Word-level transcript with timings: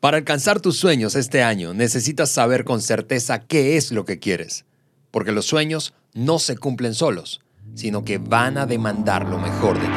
Para 0.00 0.16
alcanzar 0.16 0.60
tus 0.60 0.78
sueños 0.78 1.14
este 1.14 1.42
año 1.42 1.74
necesitas 1.74 2.30
saber 2.30 2.64
con 2.64 2.80
certeza 2.80 3.40
qué 3.40 3.76
es 3.76 3.92
lo 3.92 4.06
que 4.06 4.18
quieres, 4.18 4.64
porque 5.10 5.30
los 5.30 5.44
sueños 5.44 5.92
no 6.14 6.38
se 6.38 6.56
cumplen 6.56 6.94
solos, 6.94 7.42
sino 7.74 8.02
que 8.02 8.16
van 8.16 8.56
a 8.56 8.64
demandar 8.64 9.28
lo 9.28 9.38
mejor 9.38 9.78
de 9.78 9.86
ti. 9.86 9.92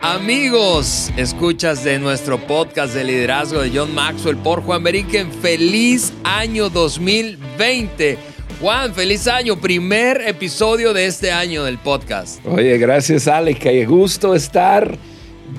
Amigos, 0.00 1.10
escuchas 1.18 1.84
de 1.84 1.98
nuestro 1.98 2.38
podcast 2.46 2.94
de 2.94 3.04
liderazgo 3.04 3.60
de 3.60 3.70
John 3.72 3.94
Maxwell 3.94 4.38
por 4.38 4.62
Juan 4.62 4.82
Beriken. 4.82 5.30
Feliz 5.30 6.14
año 6.24 6.70
2020. 6.70 8.29
Juan, 8.60 8.92
feliz 8.92 9.26
año, 9.26 9.58
primer 9.58 10.20
episodio 10.20 10.92
de 10.92 11.06
este 11.06 11.32
año 11.32 11.64
del 11.64 11.78
podcast. 11.78 12.44
Oye, 12.46 12.76
gracias 12.76 13.26
Ale, 13.26 13.54
qué 13.54 13.86
gusto 13.86 14.34
estar 14.34 14.98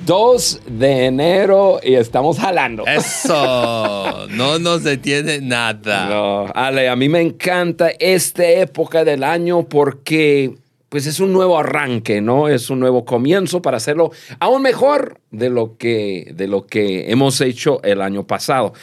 2 0.06 0.60
de 0.68 1.06
enero 1.06 1.80
y 1.82 1.94
estamos 1.94 2.38
jalando. 2.38 2.86
Eso, 2.86 4.26
no 4.30 4.60
nos 4.60 4.84
detiene 4.84 5.40
nada. 5.40 6.08
No, 6.08 6.46
Ale, 6.54 6.88
a 6.88 6.94
mí 6.94 7.08
me 7.08 7.20
encanta 7.20 7.90
esta 7.98 8.48
época 8.48 9.04
del 9.04 9.24
año 9.24 9.64
porque 9.64 10.54
pues 10.88 11.06
es 11.06 11.18
un 11.18 11.32
nuevo 11.32 11.58
arranque, 11.58 12.20
¿no? 12.20 12.48
Es 12.48 12.70
un 12.70 12.78
nuevo 12.78 13.04
comienzo 13.04 13.62
para 13.62 13.78
hacerlo 13.78 14.12
aún 14.38 14.62
mejor 14.62 15.18
de 15.30 15.48
lo 15.50 15.76
que, 15.76 16.30
de 16.34 16.46
lo 16.46 16.66
que 16.66 17.10
hemos 17.10 17.40
hecho 17.40 17.82
el 17.82 18.00
año 18.00 18.26
pasado 18.26 18.74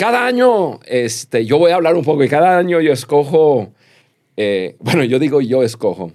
cada 0.00 0.24
año, 0.24 0.80
este, 0.86 1.44
yo 1.44 1.58
voy 1.58 1.72
a 1.72 1.74
hablar 1.74 1.94
un 1.94 2.02
poco 2.02 2.24
y 2.24 2.28
cada 2.30 2.56
año 2.56 2.80
yo 2.80 2.90
escojo, 2.90 3.74
eh, 4.34 4.76
bueno, 4.80 5.04
yo 5.04 5.18
digo 5.18 5.42
yo 5.42 5.62
escojo. 5.62 6.12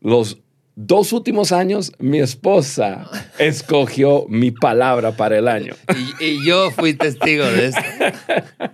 Los 0.00 0.38
dos 0.74 1.12
últimos 1.12 1.52
años, 1.52 1.92
mi 1.98 2.18
esposa 2.18 3.10
escogió 3.38 4.24
mi 4.30 4.52
palabra 4.52 5.18
para 5.18 5.36
el 5.36 5.48
año. 5.48 5.74
Y, 6.18 6.46
yo 6.46 6.70
fui 6.70 6.94
testigo 6.94 7.44
de 7.44 7.66
esto. 7.66 7.80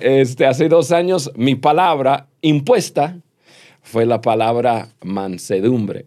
Este, 0.00 0.46
hace 0.46 0.68
dos 0.68 0.92
años, 0.92 1.32
mi 1.34 1.56
palabra 1.56 2.28
impuesta 2.40 3.18
fue 3.82 4.06
la 4.06 4.20
palabra 4.20 4.90
mansedumbre. 5.02 6.06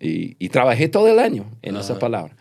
Y, 0.00 0.48
trabajé 0.48 0.88
todo 0.88 1.08
el 1.08 1.18
año 1.18 1.44
en 1.62 1.76
esa 1.76 1.98
palabra. 1.98 2.34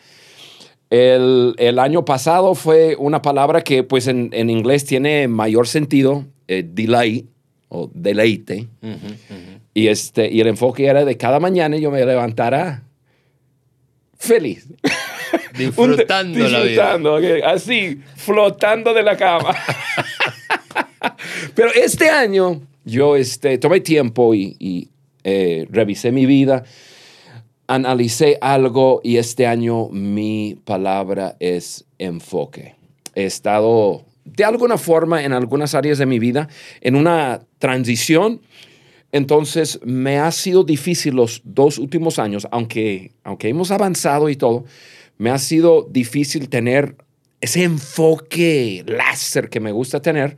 El, 0.90 1.80
año 1.80 2.04
pasado 2.04 2.56
fue 2.56 2.96
una 2.98 3.22
palabra 3.22 3.62
que 3.62 3.84
pues 3.84 4.08
en, 4.08 4.50
inglés 4.50 4.86
tiene 4.86 5.28
mayor 5.28 5.68
sentido, 5.68 6.26
eh, 6.48 6.64
delay 6.68 7.28
o 7.68 7.92
deleite. 7.94 8.68
Y, 9.74 9.88
este, 9.88 10.32
y 10.32 10.42
el 10.42 10.48
enfoque 10.48 10.88
era 10.88 11.06
de 11.06 11.18
cada 11.18 11.40
mañana 11.40 11.78
yo 11.78 11.92
me 11.92 12.04
levantara 12.06 12.84
feliz. 14.18 14.68
Disfrutando, 15.58 16.48
la 16.48 16.62
vida. 16.62 16.98
así, 17.46 18.02
flotando 18.16 18.94
de 18.94 19.04
la 19.04 19.16
cama. 19.16 19.56
Pero 21.56 21.72
este 21.74 22.10
año 22.10 22.62
yo 22.84 23.16
este, 23.16 23.58
tomé 23.58 23.82
tiempo 23.82 24.34
y, 24.34 24.90
eh, 25.24 25.68
revisé 25.70 26.12
mi 26.12 26.26
vida 26.26 26.64
analicé 27.70 28.40
algo 28.42 29.00
y 29.04 29.18
este 29.18 29.46
año 29.46 29.90
mi 29.90 30.58
palabra 30.66 31.38
es 31.40 31.86
enfoque. 32.00 32.76
He 33.14 33.26
estado 33.26 34.06
de 34.26 34.44
alguna 34.44 34.80
forma 34.80 35.24
en 35.24 35.34
algunas 35.34 35.76
áreas 35.76 36.00
de 36.00 36.08
mi 36.08 36.18
vida 36.18 36.50
en 36.82 36.96
una 36.96 37.42
transición. 37.60 38.42
Entonces 39.12 39.80
me 39.84 40.18
ha 40.18 40.32
sido 40.32 40.64
difícil 40.64 41.16
los 41.16 41.42
dos 41.44 41.78
últimos 41.78 42.18
años, 42.18 42.48
aunque, 42.52 43.12
aunque 43.24 43.50
hemos 43.50 43.70
avanzado 43.70 44.30
y 44.30 44.36
todo, 44.36 44.66
me 45.20 45.30
ha 45.30 45.38
sido 45.38 45.88
difícil 45.90 46.50
tener 46.50 46.96
ese 47.40 47.64
enfoque 47.64 48.84
láser 48.88 49.50
que 49.50 49.60
me 49.60 49.72
gusta 49.72 50.02
tener 50.02 50.38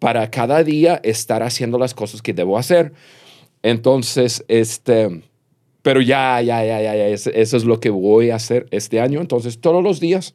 para 0.00 0.30
cada 0.30 0.64
día 0.64 1.00
estar 1.04 1.44
haciendo 1.44 1.78
las 1.78 1.94
cosas 1.94 2.22
que 2.22 2.34
debo 2.34 2.58
hacer. 2.58 2.92
Entonces, 3.62 4.44
este, 4.48 5.22
pero 5.86 6.00
ya, 6.00 6.42
ya, 6.42 6.64
ya, 6.64 6.82
ya, 6.82 6.96
ya, 6.96 7.06
eso 7.06 7.30
es 7.30 7.64
lo 7.64 7.78
que 7.78 7.90
voy 7.90 8.30
a 8.30 8.34
hacer 8.34 8.66
este 8.72 8.98
año. 8.98 9.20
Entonces, 9.20 9.60
todos 9.60 9.84
los 9.84 10.00
días 10.00 10.34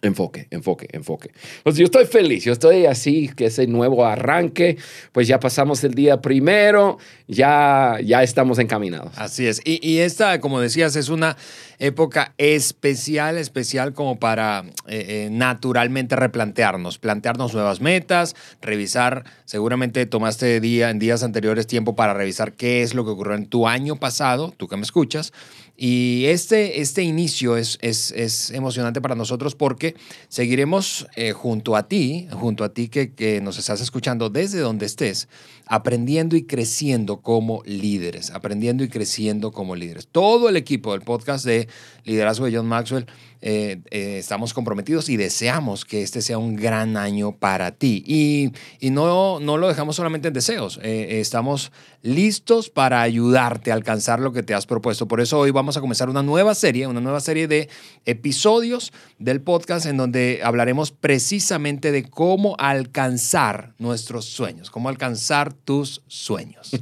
Enfoque, 0.00 0.48
enfoque, 0.50 0.88
enfoque. 0.92 1.30
Pues 1.62 1.76
yo 1.76 1.84
estoy 1.84 2.06
feliz, 2.06 2.44
yo 2.44 2.52
estoy 2.52 2.86
así, 2.86 3.28
que 3.28 3.46
ese 3.46 3.66
nuevo 3.66 4.04
arranque, 4.04 4.76
pues 5.12 5.28
ya 5.28 5.38
pasamos 5.38 5.84
el 5.84 5.94
día 5.94 6.20
primero, 6.20 6.98
ya, 7.28 7.98
ya 8.02 8.22
estamos 8.22 8.58
encaminados. 8.58 9.12
Así 9.16 9.46
es. 9.46 9.60
Y, 9.64 9.98
esta, 9.98 10.40
como 10.40 10.60
decías, 10.60 10.96
es 10.96 11.08
una 11.08 11.36
época 11.78 12.34
especial, 12.38 13.38
especial 13.38 13.92
como 13.92 14.18
para 14.18 14.64
eh, 14.86 15.26
eh, 15.26 15.28
naturalmente 15.30 16.16
replantearnos, 16.16 16.98
plantearnos 16.98 17.54
nuevas 17.54 17.80
metas, 17.80 18.34
revisar, 18.60 19.24
seguramente 19.44 20.06
tomaste 20.06 20.60
día, 20.60 20.90
en 20.90 20.98
días 20.98 21.22
anteriores 21.22 21.66
tiempo 21.66 21.94
para 21.94 22.14
revisar 22.14 22.54
qué 22.54 22.82
es 22.82 22.94
lo 22.94 23.04
que 23.04 23.10
ocurrió 23.10 23.34
en 23.34 23.46
tu 23.46 23.68
año 23.68 23.96
pasado, 23.96 24.52
tú 24.56 24.68
que 24.68 24.76
me 24.76 24.82
escuchas, 24.82 25.32
y 25.76 26.26
este, 26.26 26.80
este 26.80 27.02
inicio 27.02 27.56
es, 27.56 27.78
es, 27.80 28.50
emocionante 28.50 29.00
para 29.00 29.14
nosotros 29.14 29.54
porque 29.54 29.96
seguiremos 30.28 31.06
eh, 31.16 31.32
junto 31.32 31.76
a 31.76 31.88
ti, 31.88 32.28
junto 32.30 32.62
a 32.62 32.74
ti 32.74 32.88
que, 32.88 33.14
que 33.14 33.40
nos 33.40 33.58
estás 33.58 33.80
escuchando 33.80 34.28
desde 34.28 34.60
donde 34.60 34.86
estés, 34.86 35.28
aprendiendo 35.66 36.36
y 36.36 36.44
creciendo 36.44 37.22
como 37.22 37.62
líderes, 37.64 38.30
aprendiendo 38.30 38.84
y 38.84 38.88
creciendo 38.88 39.50
como 39.50 39.74
líderes. 39.74 40.08
Todo 40.08 40.48
el 40.48 40.56
equipo 40.56 40.92
del 40.92 41.00
podcast 41.00 41.44
de 41.44 41.68
liderazgo 42.04 42.44
de 42.46 42.56
John 42.56 42.66
Maxwell 42.66 43.06
eh, 43.40 43.80
eh, 43.90 44.18
estamos 44.18 44.54
comprometidos 44.54 45.08
y 45.08 45.16
deseamos 45.16 45.84
que 45.84 46.02
este 46.02 46.22
sea 46.22 46.38
un 46.38 46.54
gran 46.54 46.96
año 46.96 47.32
para 47.32 47.72
ti. 47.72 48.04
Y, 48.06 48.52
y 48.78 48.90
no, 48.90 49.40
no 49.40 49.56
lo 49.56 49.68
dejamos 49.68 49.96
solamente 49.96 50.28
en 50.28 50.34
deseos, 50.34 50.78
estamos 50.82 51.72
listos 52.02 52.68
para 52.68 53.02
ayudarte 53.02 53.70
a 53.70 53.74
alcanzar 53.74 54.20
lo 54.20 54.32
que 54.32 54.42
te 54.42 54.54
has 54.54 54.66
propuesto. 54.66 55.08
Por 55.08 55.20
eso 55.20 55.38
hoy 55.38 55.50
vamos 55.50 55.61
a 55.62 55.80
comenzar 55.80 56.10
una 56.10 56.22
nueva 56.22 56.54
serie, 56.54 56.86
una 56.86 57.00
nueva 57.00 57.20
serie 57.20 57.48
de 57.48 57.68
episodios 58.04 58.92
del 59.18 59.40
podcast 59.40 59.86
en 59.86 59.96
donde 59.96 60.40
hablaremos 60.42 60.90
precisamente 60.90 61.92
de 61.92 62.04
cómo 62.04 62.56
alcanzar 62.58 63.74
nuestros 63.78 64.24
sueños, 64.24 64.70
cómo 64.70 64.88
alcanzar 64.88 65.52
tus 65.52 66.02
sueños. 66.08 66.72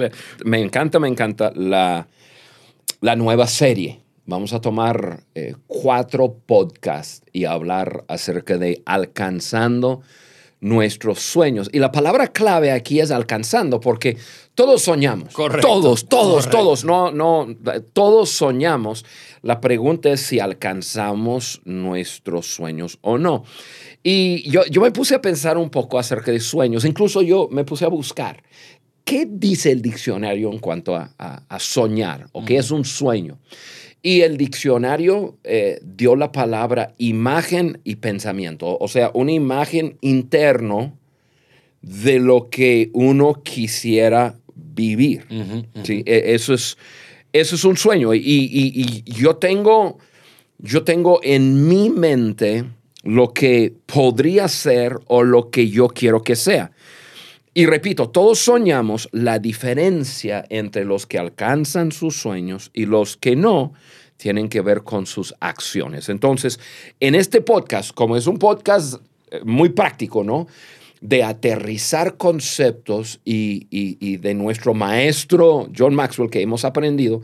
me 0.44 0.60
encanta, 0.60 0.98
me 0.98 1.08
encanta 1.08 1.52
la, 1.54 2.08
la 3.00 3.16
nueva 3.16 3.46
serie 3.46 4.02
Vamos 4.24 4.52
a 4.52 4.60
tomar 4.60 5.24
eh, 5.34 5.54
cuatro 5.66 6.36
podcasts 6.46 7.26
y 7.32 7.44
hablar 7.44 8.04
acerca 8.06 8.56
de 8.56 8.80
alcanzando 8.86 10.02
nuestros 10.62 11.18
sueños. 11.18 11.68
Y 11.72 11.80
la 11.80 11.90
palabra 11.90 12.28
clave 12.28 12.70
aquí 12.70 13.00
es 13.00 13.10
alcanzando, 13.10 13.80
porque 13.80 14.16
todos 14.54 14.82
soñamos. 14.82 15.34
Correcto. 15.34 15.66
Todos, 15.66 16.08
todos, 16.08 16.48
todos. 16.48 16.84
No, 16.84 17.10
no, 17.10 17.48
todos 17.92 18.30
soñamos. 18.30 19.04
La 19.42 19.60
pregunta 19.60 20.08
es 20.10 20.20
si 20.20 20.38
alcanzamos 20.38 21.60
nuestros 21.64 22.46
sueños 22.46 22.98
o 23.02 23.18
no. 23.18 23.44
Y 24.04 24.48
yo, 24.48 24.64
yo 24.66 24.80
me 24.80 24.92
puse 24.92 25.16
a 25.16 25.20
pensar 25.20 25.58
un 25.58 25.68
poco 25.68 25.98
acerca 25.98 26.30
de 26.30 26.38
sueños. 26.38 26.84
Incluso 26.84 27.22
yo 27.22 27.48
me 27.50 27.64
puse 27.64 27.84
a 27.84 27.88
buscar. 27.88 28.42
¿Qué 29.04 29.26
dice 29.28 29.72
el 29.72 29.82
diccionario 29.82 30.52
en 30.52 30.60
cuanto 30.60 30.94
a, 30.94 31.58
soñar 31.58 32.28
o 32.30 32.44
qué 32.44 32.58
es 32.58 32.70
un 32.70 32.84
sueño? 32.84 33.38
Y 34.02 34.22
el 34.22 34.36
diccionario 34.36 35.38
eh, 35.44 35.78
dio 35.82 36.16
la 36.16 36.32
palabra 36.32 36.94
imagen 36.98 37.80
y 37.84 37.96
pensamiento, 37.96 38.76
o 38.78 38.88
sea, 38.88 39.10
una 39.14 39.32
imagen 39.32 39.96
interno 40.00 40.98
de 41.82 42.18
lo 42.18 42.48
que 42.48 42.90
uno 42.92 43.42
quisiera 43.42 44.36
vivir. 44.54 45.24
¿sí? 45.82 46.02
E, 46.06 46.34
eso, 46.34 46.54
es, 46.54 46.78
eso 47.32 47.54
es 47.56 47.64
un 47.64 47.76
sueño. 47.76 48.14
Y, 48.14 49.02
yo, 49.06 49.36
tengo, 49.36 49.98
yo 50.58 50.84
tengo 50.84 51.20
en 51.22 51.68
mi 51.68 51.90
mente 51.90 52.64
lo 53.02 53.32
que 53.32 53.74
podría 53.86 54.48
ser 54.48 54.98
o 55.06 55.22
lo 55.22 55.50
que 55.50 55.68
yo 55.68 55.88
quiero 55.88 56.22
que 56.22 56.36
sea. 56.36 56.70
Y 57.54 57.66
repito, 57.66 58.08
todos 58.08 58.38
soñamos 58.38 59.10
la 59.12 59.38
diferencia 59.38 60.44
entre 60.48 60.84
los 60.86 61.06
que 61.06 61.18
alcanzan 61.18 61.92
sus 61.92 62.16
sueños 62.16 62.70
y 62.72 62.86
los 62.86 63.18
que 63.18 63.36
no 63.36 63.74
tienen 64.16 64.48
que 64.48 64.62
ver 64.62 64.84
con 64.84 65.04
sus 65.04 65.34
acciones. 65.40 66.08
Entonces, 66.08 66.60
en 67.00 67.14
este 67.14 67.42
podcast, 67.42 67.92
como 67.92 68.16
es 68.16 68.26
un 68.26 68.38
podcast 68.38 69.02
eh, 69.30 69.40
muy 69.44 69.68
práctico, 69.70 70.24
¿no? 70.24 70.46
De 71.02 71.24
aterrizar 71.24 72.16
conceptos 72.16 73.20
y, 73.24 74.16
de 74.18 74.34
nuestro 74.34 74.72
maestro 74.72 75.68
John 75.76 75.94
Maxwell 75.94 76.30
que 76.30 76.40
hemos 76.40 76.64
aprendido, 76.64 77.20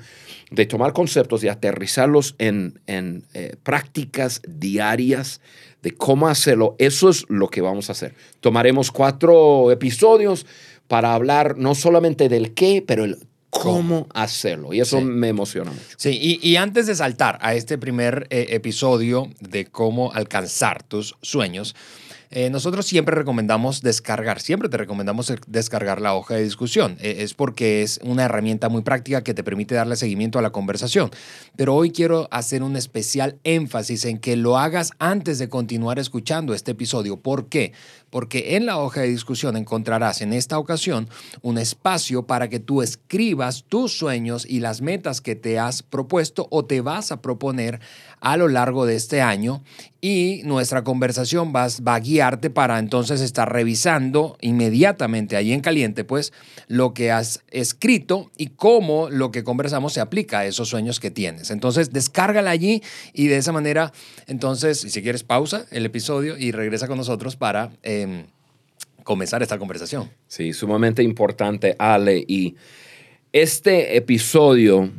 de 0.51 0.67
tomar 0.67 0.93
conceptos 0.93 1.45
y 1.45 1.49
aterrizarlos 1.49 2.35
en, 2.39 2.81
eh, 2.89 3.55
prácticas 3.63 4.43
diarias 4.49 5.41
de 5.83 5.93
cómo 5.93 6.27
hacerlo. 6.29 6.75
Eso 6.79 7.09
es 7.09 7.25
lo 7.29 7.49
que 7.49 7.61
vamos 7.61 7.89
a 7.89 7.93
hacer. 7.93 8.15
Tomaremos 8.41 8.91
cuatro 8.91 9.71
episodios 9.71 10.45
para 10.89 11.15
hablar 11.15 11.57
no 11.57 11.75
solamente 11.77 12.29
del 12.29 12.55
qué, 12.55 12.83
pero 12.85 13.05
el 13.05 13.17
cómo 13.51 14.09
hacerlo. 14.13 14.75
Y 14.75 14.81
eso 14.81 14.99
Sí. 14.99 15.05
me 15.05 15.29
emociona 15.29 15.71
mucho. 15.71 15.85
Sí, 15.97 16.19
y, 16.21 16.47
y 16.47 16.57
antes 16.57 16.87
de 16.87 16.95
saltar 16.95 17.39
a 17.41 17.55
este 17.55 17.79
primer 17.79 18.27
eh, 18.31 18.49
episodio 18.51 19.31
de 19.41 19.67
cómo 19.67 20.13
alcanzar 20.13 20.83
tus 20.83 21.15
sueños, 21.23 21.75
eh, 22.31 22.51
nosotros 22.51 22.87
siempre 22.87 23.15
recomendamos 23.15 23.81
descargar, 23.81 24.41
siempre 24.41 24.69
te 24.69 24.77
recomendamos 24.77 25.33
descargar 25.47 26.01
la 26.01 26.15
hoja 26.15 26.35
de 26.35 26.45
discusión. 26.45 26.97
Eh, 27.01 27.17
es 27.21 27.35
porque 27.35 27.83
es 27.83 28.01
una 28.03 28.25
herramienta 28.25 28.69
muy 28.69 28.83
práctica 28.83 29.23
que 29.23 29.35
te 29.35 29.43
permite 29.43 29.75
darle 29.75 29.97
seguimiento 29.97 30.39
a 30.39 30.43
la 30.43 30.51
conversación. 30.51 31.11
Pero 31.57 31.75
hoy 31.75 31.91
quiero 31.91 32.29
hacer 32.31 32.63
un 32.63 32.77
especial 32.77 33.39
énfasis 33.45 34.05
en 34.05 34.19
que 34.19 34.37
lo 34.37 34.59
hagas 34.59 34.93
antes 34.99 35.39
de 35.39 35.49
continuar 35.49 35.99
escuchando 35.99 36.53
este 36.53 36.73
episodio. 36.73 37.17
¿Por 37.17 37.49
qué? 37.49 37.73
Porque 38.11 38.57
en 38.57 38.67
la 38.67 38.79
hoja 38.79 39.03
de 39.03 39.09
discusión 39.09 39.57
encontrarás 39.57 40.21
en 40.21 40.33
esta 40.33 40.59
ocasión 40.59 41.09
un 41.43 41.59
espacio 41.59 42.27
para 42.27 42.49
que 42.49 42.61
tú 42.61 42.83
escribas 42.83 43.65
tus 43.69 43.97
sueños 43.97 44.47
y 44.49 44.61
las 44.61 44.81
metas 44.81 45.21
que 45.21 45.37
te 45.37 45.59
has 45.59 45.83
propuesto 45.83 46.47
o 46.51 46.65
te 46.65 46.81
vas 46.81 47.13
a 47.13 47.21
proponer 47.21 47.81
a 48.21 48.37
lo 48.37 48.49
largo 48.49 48.87
de 48.87 48.97
este 48.97 49.21
año 49.21 49.63
y 50.01 50.43
nuestra 50.45 50.85
conversación 50.85 51.53
va 51.53 51.95
a 51.95 52.01
guiarte 52.01 52.51
para 52.51 52.79
entonces 52.79 53.21
estar 53.21 53.53
revisando 53.53 54.37
inmediatamente 54.41 55.37
ahí 55.37 55.53
en 55.53 55.61
caliente 55.61 56.05
pues 56.05 56.33
lo 56.69 56.95
que 56.95 57.11
has 57.11 57.43
escrito 57.49 58.31
y 58.37 58.49
cómo 58.49 59.11
lo 59.11 59.33
que 59.33 59.43
conversamos 59.43 59.93
se 59.93 60.01
aplica 60.01 60.41
a 60.41 60.47
esos 60.47 60.69
sueños 60.69 61.01
que 61.01 61.11
tienes. 61.11 61.51
Entonces 61.51 61.93
descárgala 61.93 62.51
allí 62.51 62.83
y 63.13 63.27
de 63.27 63.39
esa 63.39 63.53
manera 63.53 63.93
entonces 64.27 64.81
si 64.81 65.03
quieres 65.03 65.25
pausa 65.25 65.67
el 65.71 65.85
episodio 65.85 66.37
y 66.39 66.53
regresa 66.53 66.87
con 66.87 66.99
nosotros 66.99 67.37
para 67.37 67.71
em, 68.03 68.27
comenzar 69.05 69.43
esta 69.43 69.59
conversación. 69.59 70.11
Sí, 70.27 70.53
sumamente 70.53 71.03
importante, 71.03 71.77
Ale. 71.79 72.25
Y 72.27 72.57
este 73.33 73.97
episodio 73.97 74.91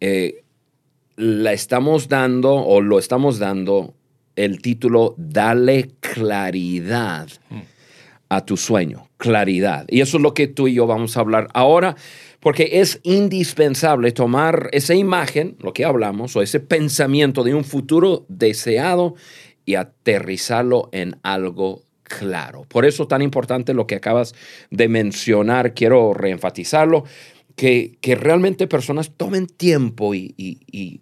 eh, 0.00 0.44
la 1.16 1.52
estamos 1.52 2.08
dando 2.08 2.54
o 2.54 2.80
lo 2.80 2.98
estamos 2.98 3.38
dando 3.38 3.94
el 4.36 4.62
título 4.62 5.14
Dale 5.16 5.90
claridad 6.00 7.28
a 8.28 8.44
tu 8.44 8.56
sueño. 8.56 9.08
Claridad. 9.16 9.86
Y 9.88 10.00
eso 10.00 10.18
es 10.18 10.22
lo 10.22 10.34
que 10.34 10.46
tú 10.46 10.68
y 10.68 10.74
yo 10.74 10.86
vamos 10.86 11.16
a 11.16 11.20
hablar 11.20 11.48
ahora, 11.54 11.96
porque 12.40 12.80
es 12.80 13.00
indispensable 13.02 14.12
tomar 14.12 14.68
esa 14.72 14.94
imagen, 14.94 15.56
lo 15.60 15.72
que 15.72 15.84
hablamos, 15.84 16.36
o 16.36 16.42
ese 16.42 16.60
pensamiento 16.60 17.42
de 17.42 17.54
un 17.54 17.64
futuro 17.64 18.26
deseado 18.28 19.16
y 19.64 19.74
aterrizarlo 19.74 20.88
en 20.92 21.16
algo 21.22 21.82
claro. 22.08 22.64
Por 22.68 22.84
eso 22.84 23.06
tan 23.06 23.22
importante 23.22 23.74
lo 23.74 23.86
que 23.86 23.94
acabas 23.96 24.34
de 24.70 24.88
mencionar, 24.88 25.74
quiero 25.74 26.14
reenfatizarlo, 26.14 27.04
que, 27.56 27.98
que 28.00 28.14
realmente 28.14 28.66
personas 28.66 29.12
tomen 29.16 29.46
tiempo 29.46 30.14
y, 30.14 30.34
y- 30.36 30.58
y- 30.70 31.00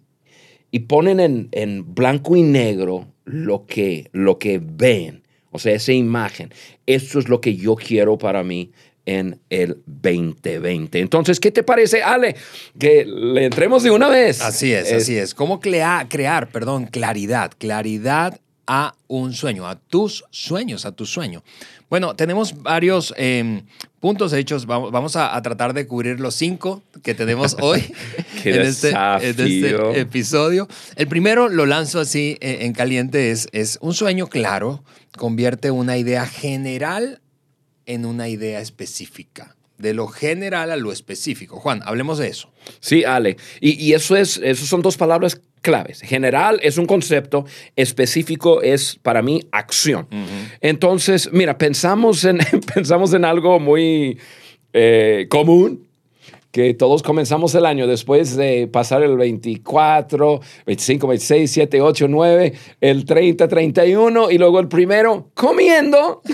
y 0.69 0.79
ponen 0.79 1.19
en, 1.19 1.47
en 1.53 1.95
blanco 1.95 2.35
y 2.35 2.41
negro 2.43 3.07
lo 3.25 3.65
que, 3.65 4.09
lo 4.11 4.37
que 4.37 4.59
ven, 4.61 5.23
o 5.51 5.59
sea, 5.59 5.73
esa 5.73 5.93
imagen. 5.93 6.53
Eso 6.85 7.19
es 7.19 7.29
lo 7.29 7.39
que 7.41 7.55
yo 7.55 7.75
quiero 7.75 8.17
para 8.17 8.43
mí 8.43 8.71
en 9.05 9.39
el 9.49 9.81
2020. 9.85 10.99
Entonces, 10.99 11.39
¿qué 11.39 11.51
te 11.51 11.63
parece, 11.63 12.03
Ale? 12.03 12.35
Que 12.77 13.05
le 13.05 13.45
entremos 13.45 13.83
de 13.83 13.91
una 13.91 14.09
vez. 14.09 14.41
Así 14.41 14.73
es, 14.73 14.91
así 14.91 15.15
es. 15.17 15.33
¿Cómo 15.33 15.61
crear, 15.61 16.49
perdón, 16.49 16.85
claridad? 16.87 17.51
Claridad 17.57 18.39
a 18.67 18.95
un 19.07 19.33
sueño, 19.33 19.65
a 19.65 19.75
tus 19.75 20.25
sueños, 20.29 20.85
a 20.85 20.91
tu 20.91 21.05
sueño. 21.05 21.43
Bueno, 21.89 22.15
tenemos 22.15 22.61
varios 22.61 23.13
eh, 23.17 23.63
puntos 24.01 24.33
hechos. 24.33 24.65
Vamos, 24.65 24.91
vamos 24.91 25.15
a, 25.15 25.35
a 25.35 25.41
tratar 25.41 25.73
de 25.73 25.87
cubrir 25.87 26.19
los 26.19 26.35
cinco 26.35 26.83
que 27.01 27.15
tenemos 27.15 27.55
hoy 27.61 27.83
en, 28.43 28.61
este, 28.61 28.89
en 28.89 29.21
este 29.21 29.99
episodio. 29.99 30.67
El 30.97 31.07
primero 31.07 31.47
lo 31.47 31.65
lanzo 31.65 32.01
así 32.01 32.37
eh, 32.41 32.59
en 32.61 32.73
caliente, 32.73 33.31
es, 33.31 33.47
es 33.53 33.79
un 33.81 33.93
sueño 33.93 34.27
claro, 34.27 34.83
convierte 35.15 35.71
una 35.71 35.97
idea 35.97 36.27
general 36.27 37.21
en 37.85 38.05
una 38.05 38.27
idea 38.27 38.59
específica. 38.59 39.55
De 39.77 39.93
lo 39.93 40.07
general 40.07 40.71
a 40.71 40.75
lo 40.75 40.91
específico. 40.91 41.59
Juan, 41.59 41.81
hablemos 41.85 42.17
de 42.17 42.29
eso. 42.29 42.51
Sí, 42.79 43.03
Ale. 43.03 43.37
Y, 43.61 43.73
y 43.73 43.93
eso 43.93 44.15
es, 44.15 44.37
eso 44.43 44.65
son 44.65 44.81
dos 44.81 44.97
palabras 44.97 45.39
claves. 45.61 46.01
General 46.01 46.59
es 46.63 46.77
un 46.77 46.85
concepto, 46.85 47.45
específico 47.75 48.61
es 48.61 48.97
para 49.01 49.21
mí 49.21 49.41
acción. 49.51 50.07
Entonces, 50.61 51.29
mira, 51.33 51.57
pensamos 51.57 52.23
en, 52.23 52.39
pensamos 52.75 53.13
en 53.13 53.25
algo 53.25 53.59
muy 53.59 54.17
eh, 54.73 55.27
común, 55.29 55.87
que 56.51 56.73
todos 56.73 57.03
comenzamos 57.03 57.53
el 57.55 57.65
año 57.65 57.85
después 57.87 58.35
de 58.35 58.67
pasar 58.67 59.03
el 59.03 59.15
24, 59.17 60.39
25, 60.65 61.07
26, 61.07 61.51
7, 61.51 61.81
8, 61.81 62.07
9, 62.07 62.53
el 62.81 63.05
30, 63.05 63.47
31 63.47 64.31
y 64.31 64.37
luego 64.37 64.59
el 64.59 64.67
primero 64.67 65.29
comiendo. 65.33 66.21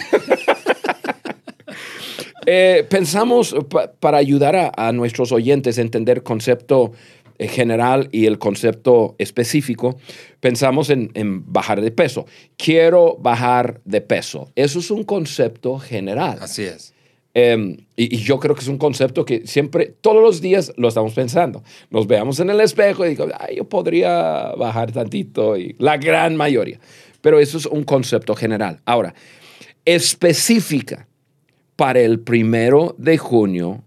Eh, 2.45 2.85
pensamos 2.89 3.55
pa- 3.69 3.93
para 3.93 4.17
ayudar 4.17 4.55
a, 4.57 4.71
a 4.75 4.91
nuestros 4.91 5.31
oyentes 5.31 5.77
a 5.77 5.81
entender 5.81 6.23
concepto 6.23 6.91
general 7.39 8.09
y 8.11 8.25
el 8.25 8.39
concepto 8.39 9.15
específico, 9.17 9.97
pensamos 10.39 10.89
en, 10.89 11.11
en 11.13 11.51
bajar 11.51 11.81
de 11.81 11.91
peso. 11.91 12.25
Quiero 12.57 13.17
bajar 13.19 13.81
de 13.85 14.01
peso. 14.01 14.51
Eso 14.55 14.79
es 14.79 14.91
un 14.91 15.03
concepto 15.03 15.79
general. 15.79 16.37
Así 16.41 16.63
es. 16.63 16.93
Eh, 17.35 17.77
y, 17.95 18.15
y 18.15 18.19
yo 18.19 18.39
creo 18.39 18.53
que 18.53 18.61
es 18.61 18.67
un 18.67 18.77
concepto 18.77 19.25
que 19.25 19.47
siempre, 19.47 19.95
todos 20.01 20.21
los 20.21 20.39
días 20.39 20.71
lo 20.77 20.87
estamos 20.87 21.13
pensando. 21.13 21.63
Nos 21.89 22.05
veamos 22.05 22.39
en 22.39 22.49
el 22.49 22.61
espejo 22.61 23.05
y 23.05 23.09
digo, 23.09 23.27
"Ay, 23.39 23.55
yo 23.57 23.63
podría 23.63 24.51
bajar 24.55 24.91
tantito, 24.91 25.57
y 25.57 25.75
la 25.79 25.97
gran 25.97 26.35
mayoría. 26.35 26.79
Pero 27.21 27.39
eso 27.39 27.57
es 27.57 27.65
un 27.65 27.83
concepto 27.83 28.35
general. 28.35 28.81
Ahora, 28.85 29.15
específica, 29.85 31.07
para 31.75 32.01
el 32.01 32.19
primero 32.19 32.95
de 32.97 33.17
junio 33.17 33.83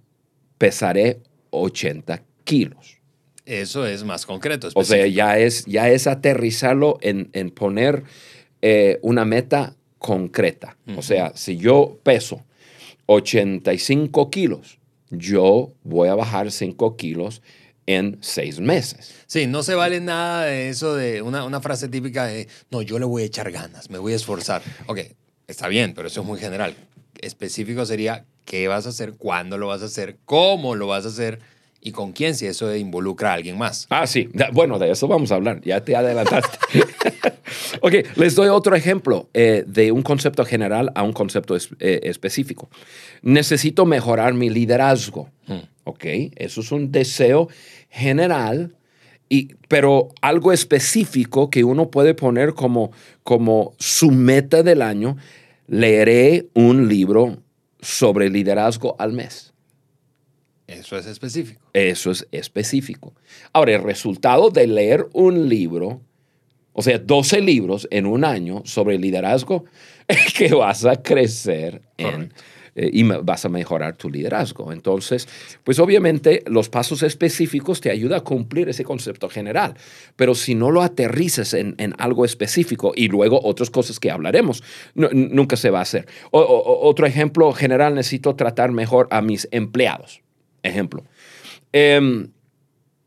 pesaré 0.58 1.20
80 1.50 2.22
kilos. 2.44 2.95
Eso 3.46 3.86
es 3.86 4.02
más 4.02 4.26
concreto. 4.26 4.68
O 4.74 4.84
sea, 4.84 5.06
ya 5.06 5.38
es, 5.38 5.64
ya 5.66 5.88
es 5.88 6.08
aterrizarlo 6.08 6.98
en, 7.00 7.30
en 7.32 7.50
poner 7.50 8.02
eh, 8.60 8.98
una 9.02 9.24
meta 9.24 9.76
concreta. 9.98 10.76
O 10.96 11.02
sea, 11.02 11.32
si 11.36 11.56
yo 11.56 11.98
peso 12.02 12.44
85 13.06 14.30
kilos, 14.30 14.78
yo 15.10 15.72
voy 15.84 16.08
a 16.08 16.14
bajar 16.16 16.50
5 16.50 16.96
kilos 16.96 17.40
en 17.86 18.18
6 18.20 18.58
meses. 18.58 19.14
Sí, 19.26 19.46
no 19.46 19.62
se 19.62 19.74
vale 19.74 20.00
nada 20.00 20.46
de 20.46 20.68
eso 20.68 20.96
de 20.96 21.22
una, 21.22 21.44
una 21.44 21.60
frase 21.60 21.88
típica 21.88 22.26
de, 22.26 22.48
no, 22.70 22.82
yo 22.82 22.98
le 22.98 23.04
voy 23.04 23.22
a 23.22 23.26
echar 23.26 23.52
ganas, 23.52 23.90
me 23.90 23.98
voy 23.98 24.12
a 24.12 24.16
esforzar. 24.16 24.62
Ok, 24.86 25.00
está 25.46 25.68
bien, 25.68 25.94
pero 25.94 26.08
eso 26.08 26.22
es 26.22 26.26
muy 26.26 26.40
general. 26.40 26.74
Específico 27.20 27.86
sería 27.86 28.24
qué 28.44 28.66
vas 28.66 28.86
a 28.86 28.88
hacer, 28.88 29.14
cuándo 29.14 29.56
lo 29.56 29.68
vas 29.68 29.82
a 29.82 29.86
hacer, 29.86 30.18
cómo 30.24 30.74
lo 30.74 30.88
vas 30.88 31.04
a 31.04 31.08
hacer 31.08 31.38
y 31.80 31.92
con 31.92 32.12
quién, 32.12 32.34
si 32.34 32.46
eso 32.46 32.74
involucra 32.74 33.30
a 33.30 33.34
alguien 33.34 33.56
más. 33.58 33.86
Ah, 33.90 34.06
sí. 34.06 34.28
Bueno, 34.52 34.78
de 34.78 34.90
eso 34.90 35.06
vamos 35.08 35.30
a 35.30 35.36
hablar. 35.36 35.60
Ya 35.62 35.82
te 35.84 35.94
adelantaste. 35.94 36.58
ok, 37.80 37.94
les 38.16 38.34
doy 38.34 38.48
otro 38.48 38.74
ejemplo 38.74 39.28
eh, 39.34 39.64
de 39.66 39.92
un 39.92 40.02
concepto 40.02 40.44
general 40.44 40.90
a 40.94 41.02
un 41.02 41.12
concepto 41.12 41.54
es- 41.54 41.68
eh, 41.78 42.00
específico. 42.04 42.68
Necesito 43.22 43.86
mejorar 43.86 44.34
mi 44.34 44.50
liderazgo. 44.50 45.30
Ok, 45.84 46.04
eso 46.34 46.60
es 46.62 46.72
un 46.72 46.90
deseo 46.90 47.48
general, 47.90 48.74
y, 49.28 49.54
pero 49.68 50.08
algo 50.20 50.52
específico 50.52 51.48
que 51.50 51.62
uno 51.62 51.90
puede 51.92 52.14
poner 52.14 52.54
como, 52.54 52.90
como 53.22 53.72
su 53.78 54.10
meta 54.10 54.64
del 54.64 54.82
año. 54.82 55.16
Leeré 55.68 56.46
un 56.54 56.88
libro 56.88 57.38
sobre 57.80 58.30
liderazgo 58.30 58.96
al 58.98 59.12
mes. 59.12 59.52
Eso 60.66 60.96
es 60.98 61.06
específico. 61.06 61.60
Eso 61.72 62.10
es 62.10 62.26
específico. 62.32 63.14
Ahora, 63.52 63.74
el 63.76 63.82
resultado 63.82 64.50
de 64.50 64.66
leer 64.66 65.06
un 65.12 65.48
libro, 65.48 66.00
o 66.72 66.82
sea, 66.82 66.98
12 66.98 67.40
libros 67.40 67.86
en 67.90 68.06
un 68.06 68.24
año 68.24 68.62
sobre 68.64 68.98
liderazgo, 68.98 69.64
es 70.08 70.32
que 70.34 70.52
vas 70.54 70.84
a 70.84 71.00
crecer 71.02 71.82
en, 71.98 72.32
eh, 72.74 72.90
y 72.92 73.04
vas 73.04 73.44
a 73.44 73.48
mejorar 73.48 73.96
tu 73.96 74.10
liderazgo. 74.10 74.72
Entonces, 74.72 75.28
pues 75.64 75.78
obviamente 75.78 76.42
los 76.46 76.68
pasos 76.68 77.02
específicos 77.04 77.80
te 77.80 77.90
ayudan 77.90 78.18
a 78.18 78.24
cumplir 78.24 78.68
ese 78.68 78.82
concepto 78.84 79.28
general, 79.28 79.74
pero 80.16 80.34
si 80.34 80.54
no 80.56 80.70
lo 80.72 80.82
aterrizas 80.82 81.54
en, 81.54 81.74
en 81.78 81.94
algo 81.98 82.24
específico 82.24 82.92
y 82.94 83.06
luego 83.08 83.40
otras 83.42 83.70
cosas 83.70 83.98
que 84.00 84.10
hablaremos, 84.10 84.62
no- 84.94 85.08
nunca 85.12 85.56
se 85.56 85.70
va 85.70 85.78
a 85.78 85.82
hacer. 85.82 86.06
O- 86.32 86.40
o- 86.40 86.88
otro 86.88 87.06
ejemplo 87.06 87.52
general, 87.52 87.94
necesito 87.94 88.34
tratar 88.34 88.72
mejor 88.72 89.06
a 89.12 89.22
mis 89.22 89.46
empleados. 89.52 90.22
Ejemplo. 90.66 91.04
Em, 91.72 92.30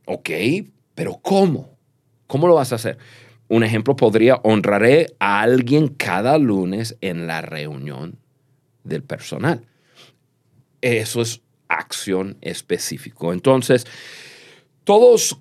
ok, 0.05 0.29
pero 0.95 1.19
¿cómo? 1.21 1.77
¿Cómo 2.27 2.47
lo 2.47 2.55
vas 2.55 2.71
a 2.71 2.75
hacer? 2.75 2.97
Un 3.47 3.63
ejemplo 3.63 3.95
podría, 3.95 4.35
honraré 4.43 5.07
a 5.19 5.41
alguien 5.41 5.87
cada 5.87 6.37
lunes 6.37 6.97
en 7.01 7.25
la 7.25 7.41
reunión 7.41 8.19
del 8.83 9.03
personal. 9.03 9.65
Eso 10.81 11.21
es 11.21 11.41
acción 11.67 12.37
específico. 12.41 13.33
Entonces, 13.33 13.85
todos 14.83 15.37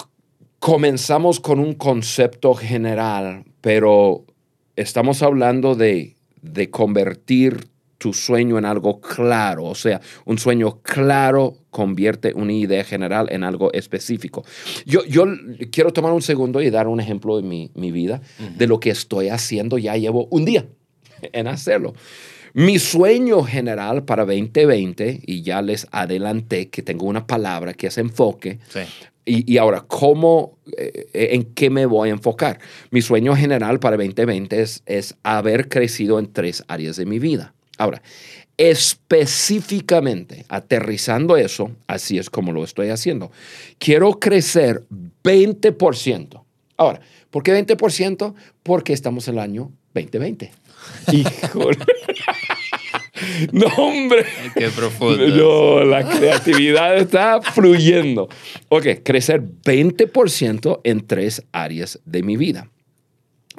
comenzamos 0.59 1.41
con 1.41 1.61
un 1.61 1.75
concepto 1.75 2.55
general, 2.55 3.45
pero 3.61 4.25
estamos 4.77 5.23
hablando 5.23 5.75
de, 5.75 6.17
de 6.41 6.71
convertir 6.71 7.69
tu 7.99 8.13
sueño 8.15 8.57
en 8.59 8.65
algo 8.65 9.01
claro. 9.01 9.65
O 9.65 9.75
sea, 9.75 10.01
un 10.25 10.39
sueño 10.39 10.81
claro 10.83 11.59
convierte 11.71 12.33
una 12.33 12.53
idea 12.53 12.85
general 12.85 13.29
en 13.31 13.45
algo 13.45 13.73
específico. 13.73 14.45
Yo, 14.87 15.05
yo 15.05 15.27
quiero 15.71 15.93
tomar 15.93 16.13
un 16.13 16.23
segundo 16.23 16.63
y 16.63 16.71
dar 16.71 16.87
un 16.89 17.01
ejemplo 17.01 17.37
de 17.37 17.43
mi, 17.43 17.71
mi 17.75 17.91
vida, 17.91 18.23
de 18.57 18.67
lo 18.67 18.81
que 18.81 18.91
estoy 18.91 19.29
haciendo. 19.29 19.79
Ya 19.79 19.97
llevo 19.97 20.29
un 20.31 20.45
día 20.45 20.67
en 21.33 21.49
hacerlo. 21.49 21.95
Mi 22.55 22.79
sueño 22.79 23.43
general 23.43 24.05
para 24.05 24.25
2020, 24.25 25.21
y 25.27 25.43
ya 25.43 25.61
les 25.61 25.87
adelanté 25.91 26.71
que 26.71 26.83
tengo 26.83 27.07
una 27.07 27.27
palabra 27.27 27.75
que 27.75 27.89
es 27.89 27.99
enfoque. 27.99 28.59
Sí. 28.69 28.81
Y, 29.27 29.53
y, 29.53 29.59
ahora, 29.59 29.85
¿cómo, 29.87 30.59
eh, 30.79 31.09
en 31.13 31.45
qué 31.53 31.69
me 31.69 31.85
voy 31.85 32.09
a 32.09 32.13
enfocar? 32.13 32.59
Mi 32.91 33.03
sueño 33.03 33.37
general 33.37 33.79
para 33.79 33.99
2020 33.99 34.63
es, 34.63 34.83
es 34.87 35.17
haber 35.23 35.69
crecido 35.69 36.19
en 36.19 36.33
tres 36.33 36.65
áreas 36.67 36.97
de 36.97 37.05
mi 37.05 37.19
vida. 37.19 37.55
Ahora, 37.79 38.03
específicamente, 38.59 40.45
aterrizando 40.49 41.37
eso, 41.37 41.71
así 41.87 42.19
es 42.19 42.29
como 42.29 42.53
lo 42.53 42.65
estoy 42.65 42.91
haciendo. 42.91 43.31
Quiero 43.79 44.19
crecer 44.19 44.83
20%. 45.23 46.43
Ahora, 46.77 47.01
¿por 47.31 47.43
qué 47.43 47.67
20%? 47.67 48.35
Porque 48.63 48.93
estamos 48.93 49.29
en 49.29 49.35
el 49.35 49.41
año 49.41 49.73
2020. 49.95 50.51
Híjole. 51.13 51.79
No, 53.53 53.67
hombre. 53.77 54.25
Qué 54.57 54.69
profundo. 54.69 55.27
No, 55.29 55.85
la 55.85 56.09
creatividad 56.09 56.97
está 56.97 57.41
fluyendo. 57.41 58.29
Ok, 58.69 58.87
crecer 59.05 59.43
20% 59.43 60.81
en 60.85 61.07
tres 61.07 61.45
áreas 61.53 62.01
de 62.05 62.23
mi 62.23 62.37
vida. 62.37 62.69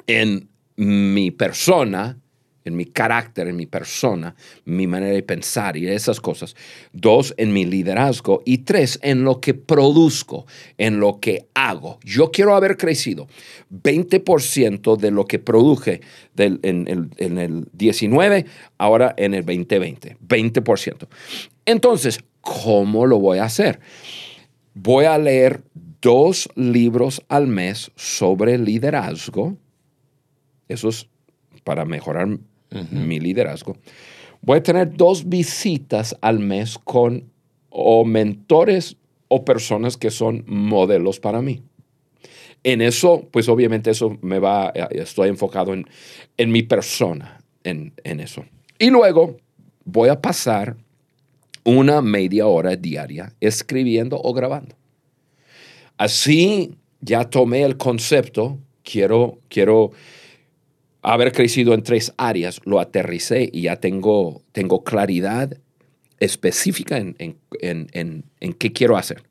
En 0.06 0.48
mi 0.76 1.30
persona, 1.30 2.19
en 2.64 2.76
mi 2.76 2.84
carácter, 2.84 3.48
en 3.48 3.56
mi 3.56 3.66
persona, 3.66 4.34
mi 4.64 4.86
manera 4.86 5.14
de 5.14 5.22
pensar 5.22 5.76
y 5.76 5.88
esas 5.88 6.20
cosas. 6.20 6.54
Dos, 6.92 7.34
en 7.36 7.52
mi 7.52 7.64
liderazgo. 7.64 8.42
Y 8.44 8.58
tres, 8.58 8.98
en 9.02 9.24
lo 9.24 9.40
que 9.40 9.54
produzco, 9.54 10.46
en 10.78 11.00
lo 11.00 11.20
que 11.20 11.46
hago. 11.54 11.98
Yo 12.04 12.30
quiero 12.30 12.54
haber 12.54 12.76
crecido 12.76 13.28
20% 13.70 14.96
de 14.96 15.10
lo 15.10 15.24
que 15.24 15.38
produje 15.38 16.00
del, 16.34 16.60
en, 16.62 17.10
en 17.16 17.38
el 17.38 17.68
19, 17.72 18.46
ahora 18.78 19.14
en 19.16 19.34
el 19.34 19.44
2020. 19.44 20.18
20%. 20.26 21.08
Entonces, 21.64 22.20
¿cómo 22.40 23.06
lo 23.06 23.18
voy 23.18 23.38
a 23.38 23.44
hacer? 23.44 23.80
Voy 24.74 25.06
a 25.06 25.18
leer 25.18 25.62
dos 26.00 26.48
libros 26.54 27.22
al 27.28 27.46
mes 27.46 27.90
sobre 27.96 28.58
liderazgo. 28.58 29.56
Eso 30.68 30.88
es 30.88 31.08
para 31.64 31.84
mejorar 31.84 32.28
mi 32.90 33.20
liderazgo. 33.20 33.76
Voy 34.42 34.58
a 34.58 34.62
tener 34.62 34.96
dos 34.96 35.28
visitas 35.28 36.16
al 36.20 36.38
mes 36.38 36.78
con 36.78 37.24
o 37.68 38.04
mentores 38.04 38.96
o 39.28 39.44
personas 39.44 39.96
que 39.96 40.10
son 40.10 40.44
modelos 40.46 41.20
para 41.20 41.40
mí. 41.40 41.62
En 42.62 42.82
eso, 42.82 43.26
pues 43.30 43.48
obviamente 43.48 43.90
eso 43.90 44.18
me 44.22 44.38
va, 44.38 44.72
estoy 44.90 45.28
enfocado 45.28 45.72
en, 45.72 45.86
en 46.36 46.52
mi 46.52 46.62
persona, 46.62 47.42
en, 47.64 47.92
en 48.04 48.20
eso. 48.20 48.44
Y 48.78 48.90
luego 48.90 49.36
voy 49.84 50.08
a 50.08 50.20
pasar 50.20 50.76
una 51.64 52.02
media 52.02 52.46
hora 52.46 52.76
diaria 52.76 53.34
escribiendo 53.40 54.20
o 54.22 54.32
grabando. 54.32 54.74
Así 55.96 56.74
ya 57.00 57.24
tomé 57.24 57.62
el 57.62 57.76
concepto, 57.76 58.58
quiero, 58.82 59.38
quiero 59.48 59.92
haber 61.02 61.32
crecido 61.32 61.74
en 61.74 61.82
tres 61.82 62.12
áreas, 62.16 62.60
lo 62.64 62.80
aterricé 62.80 63.48
y 63.52 63.62
ya 63.62 63.76
tengo, 63.76 64.42
tengo 64.52 64.84
claridad 64.84 65.56
específica 66.18 66.98
en, 66.98 67.16
en, 67.18 67.88
en, 67.92 68.24
en 68.40 68.52
qué 68.52 68.72
quiero 68.72 68.96
hacer. 68.96 69.22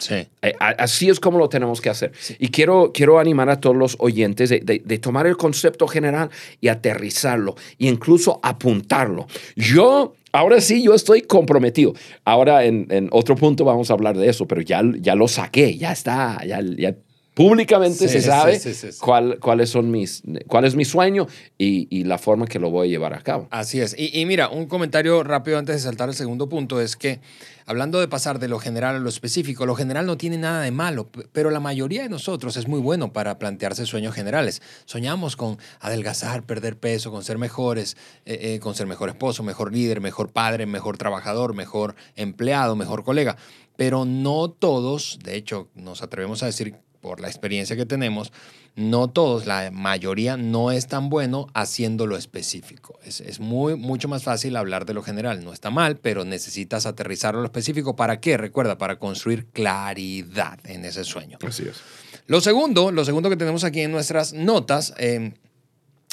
Sí. 0.00 0.26
Así 0.58 1.10
es 1.10 1.20
como 1.20 1.38
lo 1.38 1.50
tenemos 1.50 1.80
que 1.80 1.90
hacer. 1.90 2.12
Sí. 2.18 2.34
Y 2.38 2.48
quiero, 2.48 2.90
quiero 2.92 3.18
animar 3.18 3.50
a 3.50 3.60
todos 3.60 3.76
los 3.76 3.96
oyentes 3.98 4.48
de, 4.48 4.60
de, 4.60 4.80
de, 4.82 4.98
tomar 4.98 5.26
el 5.26 5.36
concepto 5.36 5.86
general 5.86 6.30
y 6.60 6.68
aterrizarlo 6.68 7.54
e 7.78 7.86
incluso 7.86 8.40
apuntarlo. 8.42 9.26
Yo, 9.56 10.14
ahora 10.32 10.62
sí, 10.62 10.82
yo 10.82 10.94
estoy 10.94 11.20
comprometido. 11.20 11.92
Ahora 12.24 12.64
en, 12.64 12.86
en 12.88 13.08
otro 13.12 13.36
punto 13.36 13.66
vamos 13.66 13.90
a 13.90 13.92
hablar 13.92 14.16
de 14.16 14.30
eso, 14.30 14.46
pero 14.46 14.62
ya, 14.62 14.82
ya 15.00 15.14
lo 15.14 15.28
saqué, 15.28 15.76
ya 15.76 15.92
está, 15.92 16.42
ya, 16.46 16.62
ya 16.62 16.96
públicamente 17.34 18.08
sí, 18.08 18.08
se 18.08 18.22
sabe 18.22 18.58
sí, 18.58 18.74
sí, 18.74 18.88
cuál, 19.00 19.38
cuáles 19.38 19.70
son 19.70 19.90
mis, 19.90 20.22
cuál 20.46 20.64
es 20.64 20.74
mi 20.74 20.84
sueño 20.84 21.26
y, 21.56 21.86
y, 21.90 22.04
la 22.04 22.18
forma 22.18 22.46
que 22.46 22.58
lo 22.58 22.70
voy 22.70 22.88
a 22.88 22.90
llevar 22.90 23.14
a 23.14 23.20
cabo. 23.20 23.48
Así 23.50 23.80
es. 23.80 23.94
Y, 23.96 24.18
y, 24.18 24.26
mira, 24.26 24.48
un 24.48 24.66
comentario 24.66 25.22
rápido 25.22 25.58
antes 25.58 25.76
de 25.76 25.80
saltar 25.80 26.08
al 26.08 26.14
segundo 26.14 26.48
punto 26.48 26.80
es 26.80 26.96
que, 26.96 27.20
hablando 27.66 28.00
de 28.00 28.08
pasar 28.08 28.40
de 28.40 28.48
lo 28.48 28.58
general 28.58 28.96
a 28.96 28.98
lo 28.98 29.08
específico, 29.08 29.64
lo 29.64 29.76
general 29.76 30.06
no 30.06 30.16
tiene 30.16 30.38
nada 30.38 30.62
de 30.62 30.70
malo, 30.70 31.08
pero 31.32 31.50
la 31.50 31.60
mayoría 31.60 32.02
de 32.02 32.08
nosotros 32.08 32.56
es 32.56 32.66
muy 32.66 32.80
bueno 32.80 33.12
para 33.12 33.38
plantearse 33.38 33.86
sueños 33.86 34.14
generales. 34.14 34.60
Soñamos 34.84 35.36
con 35.36 35.58
adelgazar, 35.78 36.42
perder 36.42 36.78
peso, 36.78 37.10
con 37.10 37.22
ser 37.22 37.38
mejores, 37.38 37.96
eh, 38.24 38.54
eh, 38.54 38.60
con 38.60 38.74
ser 38.74 38.86
mejor 38.86 39.08
esposo, 39.08 39.42
mejor 39.42 39.72
líder, 39.72 40.00
mejor 40.00 40.32
padre, 40.32 40.66
mejor 40.66 40.98
trabajador, 40.98 41.54
mejor 41.54 41.94
empleado, 42.16 42.76
mejor 42.76 43.04
colega. 43.04 43.36
Pero 43.76 44.04
no 44.04 44.50
todos, 44.50 45.18
de 45.22 45.36
hecho, 45.36 45.68
nos 45.74 46.02
atrevemos 46.02 46.42
a 46.42 46.46
decir 46.46 46.74
por 47.00 47.20
la 47.20 47.28
experiencia 47.28 47.76
que 47.76 47.86
tenemos, 47.86 48.32
no 48.76 49.08
todos, 49.08 49.46
la 49.46 49.70
mayoría 49.70 50.36
no 50.36 50.70
es 50.70 50.86
tan 50.86 51.08
bueno 51.08 51.48
haciendo 51.54 52.06
lo 52.06 52.16
específico. 52.16 52.98
Es, 53.04 53.20
es, 53.20 53.40
muy, 53.40 53.76
mucho 53.76 54.08
más 54.08 54.22
fácil 54.22 54.56
hablar 54.56 54.86
de 54.86 54.94
lo 54.94 55.02
general. 55.02 55.44
No 55.44 55.52
está 55.52 55.70
mal, 55.70 55.96
pero 55.96 56.24
necesitas 56.24 56.86
aterrizar 56.86 57.34
lo 57.34 57.44
específico. 57.44 57.96
¿Para 57.96 58.20
qué? 58.20 58.36
Recuerda, 58.36 58.78
para 58.78 58.98
construir 58.98 59.46
claridad 59.46 60.58
en 60.64 60.84
ese 60.84 61.04
sueño. 61.04 61.38
Así 61.46 61.64
es. 61.64 61.80
Lo 62.26 62.40
segundo, 62.40 62.92
lo 62.92 63.04
segundo 63.04 63.28
que 63.28 63.36
tenemos 63.36 63.64
aquí 63.64 63.80
en 63.80 63.90
nuestras 63.90 64.32
notas 64.32 64.94
eh, 64.98 65.32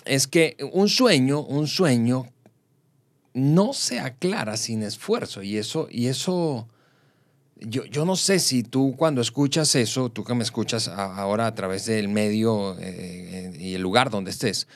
es 0.05 0.27
que 0.27 0.57
un 0.71 0.89
sueño, 0.89 1.41
un 1.41 1.67
sueño 1.67 2.25
no 3.33 3.73
se 3.73 3.99
aclara 3.99 4.57
sin 4.57 4.81
esfuerzo 4.81 5.43
y 5.43 5.57
eso, 5.57 5.87
y 5.91 6.07
eso 6.07 6.67
yo, 7.61 7.85
yo, 7.85 8.05
no 8.05 8.15
sé 8.15 8.39
si 8.39 8.63
tú 8.63 8.95
cuando 8.97 9.21
escuchas 9.21 9.73
eso, 9.75 10.09
tú 10.09 10.23
que 10.23 10.33
me 10.33 10.43
escuchas 10.43 10.87
a, 10.87 11.15
ahora 11.17 11.47
a 11.47 11.55
través 11.55 11.85
del 11.85 12.09
medio 12.09 12.77
eh, 12.79 13.53
y 13.59 13.73
el 13.73 13.81
lugar 13.81 14.09
donde 14.09 14.31
estés, 14.31 14.67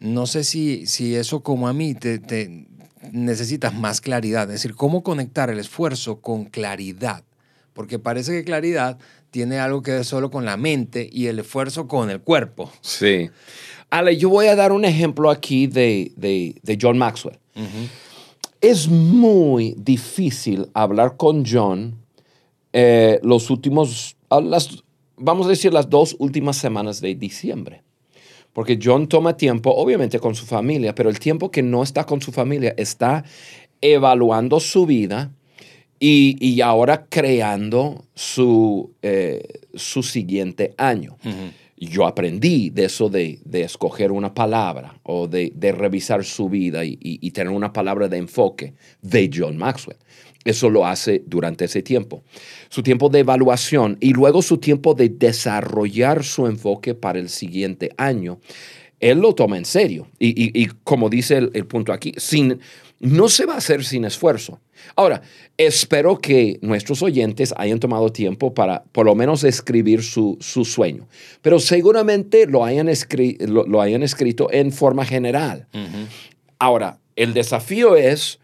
no 0.00 0.26
sé 0.26 0.44
si, 0.44 0.86
si 0.86 1.14
eso 1.14 1.42
como 1.42 1.68
a 1.68 1.72
mí 1.72 1.94
te, 1.94 2.18
te, 2.18 2.66
necesitas 3.12 3.74
más 3.74 4.00
claridad, 4.00 4.44
es 4.44 4.62
decir, 4.62 4.74
cómo 4.74 5.02
conectar 5.02 5.50
el 5.50 5.58
esfuerzo 5.58 6.20
con 6.20 6.46
claridad, 6.46 7.24
porque 7.72 7.98
parece 7.98 8.32
que 8.32 8.44
claridad 8.44 8.98
tiene 9.30 9.58
algo 9.58 9.82
que 9.82 9.92
ver 9.92 10.04
solo 10.04 10.30
con 10.30 10.44
la 10.44 10.56
mente 10.56 11.08
y 11.10 11.26
el 11.26 11.40
esfuerzo 11.40 11.88
con 11.88 12.10
el 12.10 12.20
cuerpo. 12.20 12.70
Sí. 12.80 13.30
Ale, 13.90 14.16
yo 14.16 14.28
voy 14.28 14.46
a 14.46 14.56
dar 14.56 14.72
un 14.72 14.84
ejemplo 14.84 15.30
aquí 15.30 15.66
de, 15.66 16.12
de, 16.16 16.54
de 16.62 16.78
John 16.80 16.98
Maxwell. 16.98 17.38
Uh 17.56 17.60
-huh. 17.60 17.88
Es 18.60 18.88
muy 18.88 19.74
difícil 19.76 20.70
hablar 20.72 21.16
con 21.16 21.44
John 21.44 22.03
eh, 22.76 23.20
los 23.22 23.50
últimos, 23.50 24.16
las, 24.28 24.82
vamos 25.16 25.46
a 25.46 25.50
decir, 25.50 25.72
las 25.72 25.88
dos 25.88 26.16
últimas 26.18 26.56
semanas 26.56 27.00
de 27.00 27.14
diciembre. 27.14 27.82
Porque 28.52 28.80
John 28.82 29.06
toma 29.08 29.36
tiempo, 29.36 29.70
obviamente, 29.70 30.18
con 30.18 30.34
su 30.34 30.44
familia, 30.44 30.92
pero 30.92 31.08
el 31.08 31.20
tiempo 31.20 31.52
que 31.52 31.62
no 31.62 31.84
está 31.84 32.04
con 32.04 32.20
su 32.20 32.32
familia 32.32 32.74
está 32.76 33.24
evaluando 33.80 34.58
su 34.58 34.86
vida 34.86 35.30
y, 36.00 36.36
y 36.40 36.60
ahora 36.62 37.06
creando 37.08 38.06
su, 38.14 38.90
eh, 39.02 39.40
su 39.74 40.02
siguiente 40.02 40.74
año. 40.76 41.16
Uh 41.24 41.28
-huh. 41.28 41.52
Yo 41.76 42.06
aprendí 42.06 42.70
de 42.70 42.86
eso 42.86 43.08
de, 43.08 43.38
de 43.44 43.62
escoger 43.62 44.10
una 44.10 44.34
palabra 44.34 44.98
o 45.04 45.28
de, 45.28 45.52
de 45.54 45.70
revisar 45.70 46.24
su 46.24 46.48
vida 46.48 46.84
y, 46.84 46.98
y, 47.00 47.18
y, 47.20 47.30
tener 47.30 47.52
una 47.52 47.72
palabra 47.72 48.08
de 48.08 48.18
enfoque 48.18 48.74
de 49.02 49.30
John 49.32 49.56
Maxwell. 49.56 49.98
Eso 50.44 50.68
lo 50.68 50.86
hace 50.86 51.22
durante 51.26 51.64
ese 51.64 51.82
tiempo. 51.82 52.22
Su 52.68 52.82
tiempo 52.82 53.08
de 53.08 53.20
evaluación 53.20 53.96
y 54.00 54.12
luego 54.12 54.42
su 54.42 54.58
tiempo 54.58 54.94
de 54.94 55.08
desarrollar 55.08 56.22
su 56.24 56.46
enfoque 56.46 56.94
para 56.94 57.18
el 57.18 57.28
siguiente 57.28 57.90
año. 57.96 58.40
Él 59.00 59.18
lo 59.18 59.34
toma 59.34 59.58
en 59.58 59.64
serio. 59.64 60.08
Y, 60.18 60.28
y, 60.28 60.62
y 60.62 60.66
como 60.84 61.08
dice 61.08 61.36
el, 61.36 61.50
el, 61.54 61.66
punto 61.66 61.92
aquí, 61.92 62.12
sin, 62.16 62.60
no 63.00 63.28
se 63.28 63.44
va 63.46 63.54
a 63.54 63.58
hacer 63.58 63.84
sin 63.84 64.04
esfuerzo. 64.04 64.60
Ahora, 64.96 65.22
espero 65.56 66.18
que 66.18 66.58
nuestros 66.62 67.02
oyentes 67.02 67.54
hayan 67.56 67.80
tomado 67.80 68.10
tiempo 68.10 68.54
para 68.54 68.84
por 68.92 69.06
lo 69.06 69.14
menos 69.14 69.44
escribir 69.44 70.02
su, 70.02 70.36
su 70.40 70.64
sueño, 70.64 71.08
pero 71.42 71.58
seguramente 71.58 72.46
lo 72.46 72.64
hayan, 72.64 72.88
escri 72.88 73.36
lo, 73.40 73.66
lo 73.66 73.80
hayan 73.80 74.02
escrito 74.02 74.48
en 74.50 74.72
forma 74.72 75.04
general. 75.04 75.66
Uh 75.72 75.78
-huh. 75.78 76.06
Ahora, 76.58 76.98
el 77.16 77.34
desafío 77.34 77.96
es 77.96 78.40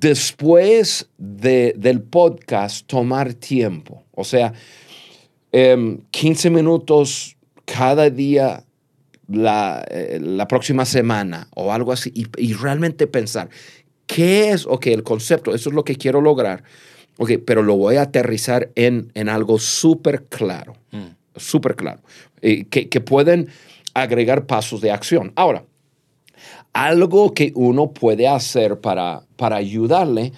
después 0.00 1.08
de, 1.18 1.74
del 1.76 2.02
podcast, 2.02 2.86
tomar 2.86 3.34
tiempo. 3.34 4.02
O 4.12 4.24
sea, 4.24 4.52
15 5.52 6.48
em, 6.48 6.54
minutos 6.54 7.36
cada 7.64 8.10
día 8.10 8.64
la, 9.28 9.84
eh, 9.88 10.18
la, 10.20 10.48
próxima 10.48 10.84
semana 10.84 11.48
o 11.54 11.72
algo 11.72 11.92
así 11.92 12.12
y, 12.14 12.52
realmente 12.54 13.06
pensar, 13.06 13.48
¿qué 14.06 14.50
es? 14.50 14.66
Ok, 14.66 14.88
el 14.88 15.02
concepto, 15.02 15.54
eso 15.54 15.70
es 15.70 15.74
lo 15.74 15.84
que 15.84 15.96
quiero 15.96 16.20
lograr. 16.20 16.64
Ok, 17.16 17.32
pero 17.46 17.62
lo 17.62 17.76
voy 17.76 17.96
a 17.96 18.02
aterrizar 18.02 18.70
en, 18.74 19.12
en 19.14 19.28
algo 19.28 19.60
súper 19.60 20.24
claro, 20.24 20.74
mm. 20.90 21.36
súper 21.36 21.76
claro, 21.76 22.00
eh, 22.42 22.64
que, 22.64 22.88
que 22.88 23.00
pueden 23.00 23.48
agregar 23.94 24.46
pasos 24.46 24.80
de 24.80 24.90
acción. 24.90 25.32
Ahora, 25.36 25.64
algo 26.74 27.32
que 27.32 27.52
uno 27.54 27.92
puede 27.92 28.28
hacer 28.28 28.80
para, 28.80 29.22
para 29.36 29.56
ayudarle 29.56 30.32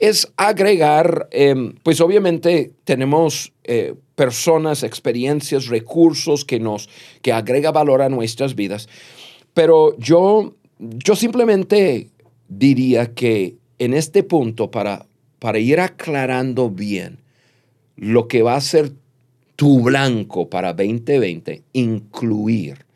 es 0.00 0.32
agregar, 0.36 1.28
em, 1.30 1.74
pues 1.84 2.00
obviamente 2.00 2.72
tenemos 2.82 3.52
eh, 3.62 3.94
personas, 4.16 4.82
experiencias, 4.82 5.68
recursos 5.68 6.44
que 6.44 6.58
nos, 6.58 6.88
que 7.20 7.32
agrega 7.32 7.70
valor 7.70 8.02
a 8.02 8.08
nuestras 8.08 8.56
vidas, 8.56 8.88
pero 9.54 9.96
yo, 9.98 10.56
yo 10.80 11.14
simplemente 11.14 12.08
diría 12.48 13.14
que 13.14 13.56
en 13.78 13.94
este 13.94 14.24
punto, 14.24 14.70
para, 14.70 15.06
para 15.38 15.58
ir 15.58 15.78
aclarando 15.78 16.68
bien 16.68 17.18
lo 17.96 18.26
que 18.28 18.42
va 18.42 18.56
a 18.56 18.60
ser 18.60 18.92
tu 19.56 19.82
blanco 19.82 20.48
para 20.48 20.72
2020, 20.72 21.62
incluir 21.74 22.86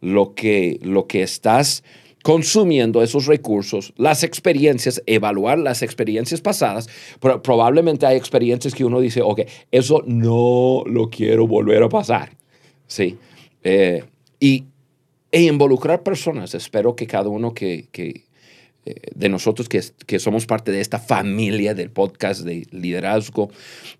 lo 0.00 0.34
que, 0.34 0.78
lo 0.82 1.06
que 1.06 1.22
estás 1.22 1.82
consumiendo 2.24 3.02
esos 3.02 3.26
recursos, 3.26 3.92
las 3.98 4.24
experiencias, 4.24 5.02
evaluar 5.04 5.58
las 5.58 5.82
experiencias 5.82 6.40
pasadas. 6.40 6.88
probablemente 7.20 8.06
hay 8.06 8.16
experiencias 8.16 8.74
que 8.74 8.82
uno 8.82 8.98
dice, 8.98 9.20
ok, 9.20 9.42
eso 9.70 10.02
no 10.06 10.84
lo 10.86 11.10
quiero 11.10 11.46
volver 11.46 11.82
a 11.82 11.90
pasar. 11.90 12.30
Sí. 12.86 13.18
Eh, 13.62 14.04
y 14.40 14.64
e 15.30 15.42
involucrar 15.42 16.02
personas. 16.02 16.54
Espero 16.54 16.96
que 16.96 17.06
cada 17.06 17.28
uno 17.28 17.52
que, 17.52 18.24
de 18.84 19.28
nosotros 19.28 19.68
que, 19.68 19.82
que, 20.06 20.18
somos 20.18 20.46
parte 20.46 20.70
de 20.70 20.80
esta 20.80 20.98
familia 20.98 21.74
del 21.74 21.90
podcast 21.90 22.42
de 22.42 22.66
liderazgo 22.70 23.50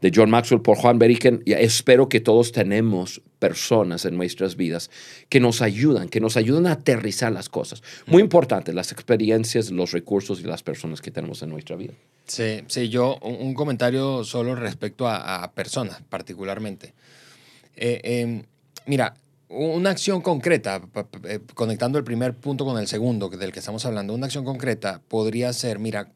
de 0.00 0.12
John 0.14 0.30
Maxwell 0.30 0.60
por 0.60 0.76
Juan 0.76 0.98
Beriken. 0.98 1.42
Espero 1.46 2.08
que 2.08 2.20
todos 2.20 2.52
tenemos 2.52 3.22
personas 3.38 4.04
en 4.04 4.16
nuestras 4.16 4.56
vidas 4.56 4.90
que 5.28 5.40
nos 5.40 5.62
ayudan, 5.62 6.08
que 6.08 6.20
nos 6.20 6.36
ayudan 6.36 6.66
a 6.66 6.72
aterrizar 6.72 7.32
las 7.32 7.48
cosas. 7.48 7.82
Muy 8.06 8.22
importante, 8.22 8.72
las 8.72 8.92
experiencias, 8.92 9.70
los 9.70 9.92
recursos 9.92 10.40
y 10.40 10.44
las 10.44 10.62
personas 10.62 11.00
que 11.00 11.10
tenemos 11.10 11.42
en 11.42 11.50
nuestra 11.50 11.76
vida. 11.76 11.92
Sí, 12.26 12.62
sí, 12.68 12.88
yo 12.88 13.18
un, 13.22 13.54
comentario 13.54 14.24
solo 14.24 14.54
respecto 14.54 15.06
a, 15.08 15.50
personas 15.54 16.00
particularmente. 16.08 16.94
Eh, 17.76 18.00
em, 18.02 18.42
mira, 18.86 19.14
una 19.48 19.90
acción 19.90 20.20
concreta, 20.20 20.82
eh, 21.24 21.40
conectando 21.54 21.98
el 21.98 22.04
primer 22.04 22.34
punto 22.34 22.64
con 22.64 22.78
el 22.78 22.86
segundo 22.86 23.28
del 23.28 23.52
que 23.52 23.58
estamos 23.58 23.84
hablando, 23.86 24.14
una 24.14 24.26
acción 24.26 24.44
concreta 24.44 25.02
podría 25.08 25.52
ser, 25.52 25.78
mira, 25.78 26.12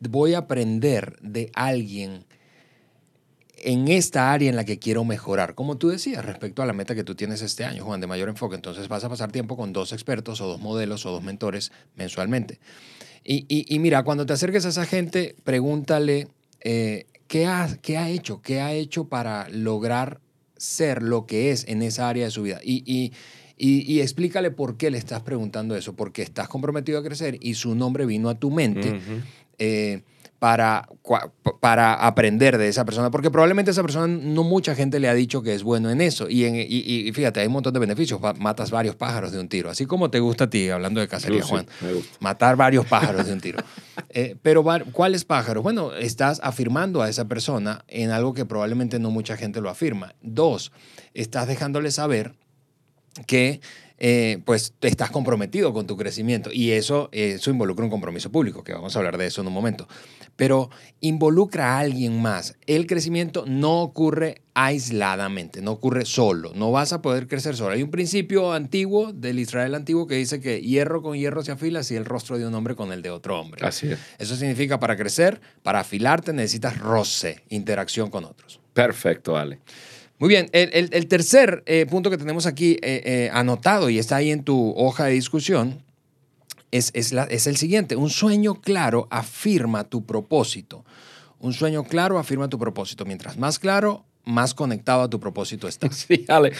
voy 0.00 0.34
a 0.34 0.38
aprender 0.38 1.16
de 1.20 1.50
alguien 1.54 2.24
en 3.64 3.88
esta 3.88 4.32
área 4.32 4.50
en 4.50 4.56
la 4.56 4.64
que 4.64 4.78
quiero 4.78 5.04
mejorar, 5.04 5.54
como 5.54 5.78
tú 5.78 5.88
decías, 5.88 6.24
respecto 6.24 6.62
a 6.62 6.66
la 6.66 6.72
meta 6.72 6.94
que 6.94 7.04
tú 7.04 7.14
tienes 7.14 7.42
este 7.42 7.64
año, 7.64 7.84
Juan, 7.84 8.00
de 8.00 8.08
mayor 8.08 8.28
enfoque. 8.28 8.56
Entonces 8.56 8.88
vas 8.88 9.04
a 9.04 9.08
pasar 9.08 9.30
tiempo 9.30 9.56
con 9.56 9.72
dos 9.72 9.92
expertos 9.92 10.40
o 10.40 10.46
dos 10.46 10.60
modelos 10.60 11.06
o 11.06 11.12
dos 11.12 11.22
mentores 11.22 11.70
mensualmente. 11.94 12.58
Y, 13.24 13.78
mira, 13.78 14.02
cuando 14.02 14.26
te 14.26 14.32
acerques 14.32 14.66
a 14.66 14.70
esa 14.70 14.84
gente, 14.84 15.36
pregúntale 15.44 16.26
eh, 16.60 17.06
¿qué, 17.28 17.46
ha, 17.46 17.68
qué 17.80 17.96
ha 17.96 18.08
hecho, 18.08 18.42
qué 18.42 18.60
ha 18.60 18.72
hecho 18.72 19.04
para 19.04 19.48
lograr 19.48 20.20
ser 20.62 21.02
lo 21.02 21.26
que 21.26 21.50
es 21.50 21.66
en 21.66 21.82
esa 21.82 22.08
área 22.08 22.24
de 22.24 22.30
su 22.30 22.42
vida. 22.42 22.60
Y, 22.62 22.84
y, 22.86 23.12
y, 23.58 24.00
explícale 24.00 24.50
por 24.50 24.76
qué 24.76 24.90
le 24.90 24.98
estás 24.98 25.22
preguntando 25.22 25.76
eso, 25.76 25.94
porque 25.94 26.22
estás 26.22 26.48
comprometido 26.48 26.98
a 26.98 27.02
crecer 27.02 27.38
y 27.40 27.54
su 27.54 27.74
nombre 27.74 28.06
vino 28.06 28.28
a 28.28 28.36
tu 28.36 28.50
mente 28.50 29.00
para, 30.42 30.88
para 31.60 31.94
aprender 31.94 32.58
de 32.58 32.66
esa 32.66 32.84
persona, 32.84 33.12
porque 33.12 33.30
probablemente 33.30 33.70
esa 33.70 33.82
persona 33.82 34.08
no 34.08 34.42
mucha 34.42 34.74
gente 34.74 34.98
le 34.98 35.08
ha 35.08 35.14
dicho 35.14 35.40
que 35.40 35.54
es 35.54 35.62
bueno 35.62 35.88
en 35.88 36.00
eso. 36.00 36.28
Y, 36.28 36.46
en, 36.46 36.56
y, 36.56 37.12
fíjate, 37.12 37.38
hay 37.38 37.46
un 37.46 37.52
montón 37.52 37.72
de 37.72 37.78
beneficios, 37.78 38.20
matas 38.40 38.72
varios 38.72 38.96
pájaros 38.96 39.30
de 39.30 39.38
un 39.38 39.48
tiro, 39.48 39.70
así 39.70 39.86
como 39.86 40.10
te 40.10 40.18
gusta 40.18 40.44
a 40.44 40.50
ti, 40.50 40.68
hablando 40.68 41.00
de 41.00 41.06
cacería, 41.06 41.44
Juan, 41.44 41.68
matar 42.18 42.56
varios 42.56 42.84
pájaros 42.90 43.28
de 43.28 43.34
un 43.34 43.40
tiro. 43.40 43.60
Eh, 44.08 44.34
pero 44.42 44.64
¿cuáles 44.90 45.24
pájaros? 45.24 45.62
Bueno, 45.62 45.92
estás 45.92 46.40
afirmando 46.42 47.02
a 47.02 47.08
esa 47.08 47.26
persona 47.26 47.84
en 47.86 48.10
algo 48.10 48.34
que 48.34 48.44
probablemente 48.44 48.98
no 48.98 49.12
mucha 49.12 49.36
gente 49.36 49.60
lo 49.60 49.70
afirma. 49.70 50.16
Dos, 50.22 50.72
estás 51.14 51.46
dejándole 51.46 51.92
saber 51.92 52.34
que 53.28 53.60
eh, 54.04 54.40
pues 54.44 54.74
estás 54.80 55.12
comprometido 55.12 55.72
con 55.72 55.86
tu 55.86 55.96
crecimiento 55.96 56.50
y 56.52 56.72
eso, 56.72 57.08
eso 57.12 57.52
involucra 57.52 57.84
un 57.84 57.90
compromiso 57.92 58.32
público, 58.32 58.64
que 58.64 58.72
vamos 58.72 58.96
a 58.96 58.98
hablar 58.98 59.16
de 59.16 59.26
eso 59.26 59.42
en 59.42 59.46
un 59.46 59.52
momento. 59.52 59.86
Pero 60.34 60.70
involucra 61.00 61.76
a 61.76 61.78
alguien 61.78 62.20
más. 62.20 62.56
El 62.66 62.88
crecimiento 62.88 63.44
no 63.46 63.80
ocurre 63.80 64.42
aisladamente, 64.54 65.62
no 65.62 65.70
ocurre 65.70 66.04
solo, 66.04 66.50
no 66.56 66.72
vas 66.72 66.92
a 66.92 67.00
poder 67.00 67.28
crecer 67.28 67.54
solo. 67.54 67.74
Hay 67.74 67.84
un 67.84 67.92
principio 67.92 68.52
antiguo 68.52 69.12
del 69.12 69.38
Israel 69.38 69.76
antiguo 69.76 70.08
que 70.08 70.16
dice 70.16 70.40
que 70.40 70.60
hierro 70.60 71.00
con 71.00 71.16
hierro 71.16 71.44
se 71.44 71.52
afila 71.52 71.84
si 71.84 71.94
el 71.94 72.04
rostro 72.04 72.38
de 72.38 72.44
un 72.44 72.54
hombre 72.56 72.74
con 72.74 72.90
el 72.90 73.02
de 73.02 73.10
otro 73.10 73.38
hombre. 73.38 73.64
Así 73.64 73.92
es. 73.92 74.00
Eso 74.18 74.34
significa 74.34 74.80
para 74.80 74.96
crecer, 74.96 75.40
para 75.62 75.78
afilarte 75.78 76.32
necesitas 76.32 76.76
roce, 76.76 77.44
interacción 77.50 78.10
con 78.10 78.24
otros. 78.24 78.58
Perfecto, 78.72 79.36
Ale. 79.36 79.60
Muy 80.22 80.28
bien, 80.28 80.48
el, 80.52 81.08
tercer 81.08 81.64
eh, 81.66 81.84
punto 81.84 82.08
que 82.08 82.16
tenemos 82.16 82.46
aquí 82.46 82.74
eh, 82.74 83.02
eh, 83.04 83.30
anotado 83.32 83.90
y 83.90 83.98
está 83.98 84.14
ahí 84.14 84.30
en 84.30 84.44
tu 84.44 84.72
hoja 84.76 85.06
de 85.06 85.14
discusión 85.14 85.82
es, 86.70 86.92
el 86.94 87.56
siguiente. 87.56 87.96
Un 87.96 88.08
sueño 88.08 88.60
claro 88.60 89.08
afirma 89.10 89.82
tu 89.82 90.06
propósito. 90.06 90.84
Un 91.40 91.52
sueño 91.52 91.82
claro 91.82 92.20
afirma 92.20 92.48
tu 92.48 92.56
propósito. 92.56 93.04
Mientras 93.04 93.36
más 93.36 93.58
claro, 93.58 94.04
más 94.24 94.54
conectado 94.54 95.02
a 95.02 95.10
tu 95.10 95.18
propósito 95.18 95.66
estás. 95.66 96.06
Sí, 96.08 96.24
Ale. 96.28 96.52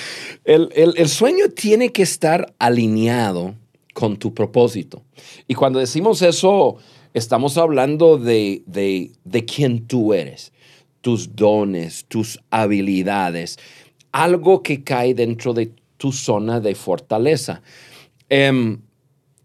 El, 0.42 1.09
sueño 1.09 1.51
tiene 1.51 1.92
que 1.92 2.03
estar 2.03 2.53
alineado 2.59 3.55
con 3.94 4.16
tu 4.16 4.35
propósito. 4.35 5.05
Y 5.46 5.55
cuando 5.55 5.79
decimos 5.79 6.20
eso, 6.22 6.79
estamos 7.14 7.57
hablando 7.57 8.18
de 8.18 9.44
quién 9.46 9.87
tú 9.87 10.14
eres 10.14 10.52
tus 11.03 11.37
dones, 11.37 12.07
tus 12.09 12.41
habilidades, 12.51 13.59
algo 14.12 14.62
que 14.62 14.83
cae 14.83 15.15
dentro 15.15 15.53
de 15.53 15.73
tu 15.99 16.12
zona 16.12 16.61
de 16.61 16.75
fortaleza. 16.75 17.62
Em, 18.29 18.81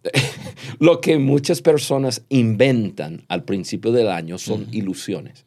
lo 0.80 1.02
que 1.02 1.18
muchas 1.18 1.62
personas 1.62 2.22
inventan 2.30 3.26
al 3.28 3.44
principio 3.44 3.92
del 3.92 4.08
año 4.08 4.38
son 4.38 4.68
ilusiones. 4.72 5.46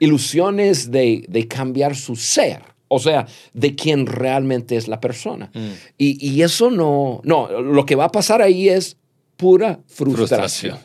Ilusiones 0.00 0.90
de, 0.90 1.46
cambiar 1.48 1.94
su 1.94 2.16
ser, 2.16 2.62
o 2.88 2.98
sea, 2.98 3.26
de 3.52 3.74
quién 3.74 4.06
realmente 4.06 4.76
es 4.76 4.88
la 4.88 5.00
persona. 5.00 5.50
Mm. 5.52 5.70
Y, 5.98 6.42
eso 6.42 6.70
no, 6.70 7.20
no, 7.24 7.60
lo 7.60 7.84
que 7.84 7.96
va 7.96 8.06
a 8.06 8.12
pasar 8.12 8.40
ahí 8.40 8.68
es 8.68 8.96
pura 9.36 9.80
frustración. 9.86 10.78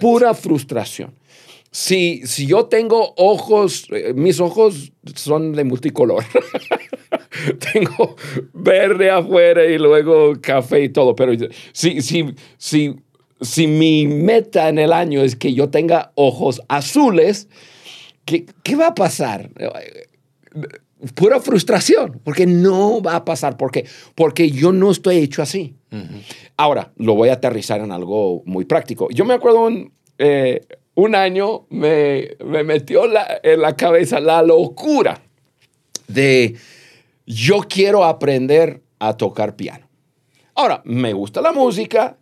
Pura 0.00 0.34
frustración. 0.34 1.14
Si, 1.70 2.22
si 2.26 2.46
yo 2.46 2.66
tengo 2.66 3.14
ojos, 3.16 3.86
eh, 3.90 4.12
mis 4.14 4.40
ojos 4.40 4.92
son 5.14 5.52
de 5.52 5.64
multicolor. 5.64 6.24
tengo 7.72 8.16
verde 8.52 9.10
afuera 9.10 9.64
y 9.64 9.78
luego 9.78 10.34
café 10.40 10.84
y 10.84 10.88
todo, 10.88 11.14
pero 11.14 11.32
si, 11.72 12.00
si, 12.00 12.34
si, 12.56 12.96
si 13.40 13.66
mi 13.66 14.06
meta 14.06 14.68
en 14.68 14.78
el 14.78 14.92
año 14.92 15.22
es 15.22 15.36
que 15.36 15.52
yo 15.54 15.68
tenga 15.68 16.12
ojos 16.14 16.62
azules, 16.68 17.48
¿qué, 18.24 18.46
qué 18.62 18.76
va 18.76 18.88
a 18.88 18.94
pasar? 18.94 19.50
Pura 21.14 21.40
frustración, 21.40 22.20
porque 22.24 22.46
no 22.46 23.00
va 23.00 23.16
a 23.16 23.24
pasar, 23.24 23.56
porque, 23.56 23.84
porque 24.14 24.50
yo 24.50 24.72
no 24.72 24.90
estoy 24.90 25.18
hecho 25.18 25.42
así. 25.42 25.76
Ahora, 26.56 26.92
lo 26.96 27.14
voy 27.14 27.28
a 27.28 27.34
aterrizar 27.34 27.80
en 27.80 27.92
algo 27.92 28.42
muy 28.46 28.64
práctico. 28.64 29.08
Yo 29.10 29.24
me 29.24 29.34
acuerdo 29.34 29.66
un, 29.66 29.92
eh, 30.18 30.60
un 30.98 31.14
año 31.14 31.64
me, 31.70 32.30
metió 32.64 33.04
en 33.04 33.60
la 33.60 33.76
cabeza 33.76 34.18
la 34.18 34.42
locura 34.42 35.22
de 36.08 36.56
yo 37.24 37.60
quiero 37.68 38.04
aprender 38.04 38.82
a 38.98 39.16
tocar 39.16 39.54
piano. 39.54 39.86
Ahora, 40.56 40.82
me 40.84 41.12
gusta 41.12 41.40
la 41.40 41.52
música, 41.52 42.16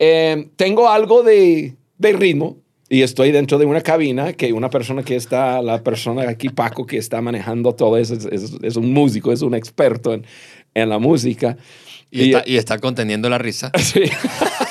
em, 0.00 0.50
tengo 0.56 0.88
algo 0.88 1.22
de, 1.22 1.76
ritmo 2.00 2.56
y 2.88 3.02
estoy 3.02 3.30
dentro 3.30 3.56
de 3.58 3.66
una 3.66 3.82
cabina 3.82 4.32
que 4.32 4.52
una 4.52 4.68
persona 4.68 5.04
que 5.04 5.14
está, 5.14 5.62
la 5.62 5.80
persona 5.84 6.28
aquí, 6.28 6.48
Paco, 6.48 6.84
que 6.84 6.98
está 6.98 7.20
manejando 7.20 7.72
todo 7.72 7.96
eso, 7.98 8.14
es, 8.32 8.76
un 8.76 8.92
músico, 8.92 9.30
es 9.30 9.42
un 9.42 9.54
experto 9.54 10.12
en, 10.12 10.88
la 10.88 10.98
música. 10.98 11.56
Y, 12.10 12.32
está, 12.32 12.42
y 12.50 12.56
está 12.56 12.78
conteniendo 12.80 13.28
la 13.28 13.38
risa. 13.38 13.70
Sí. 13.78 14.02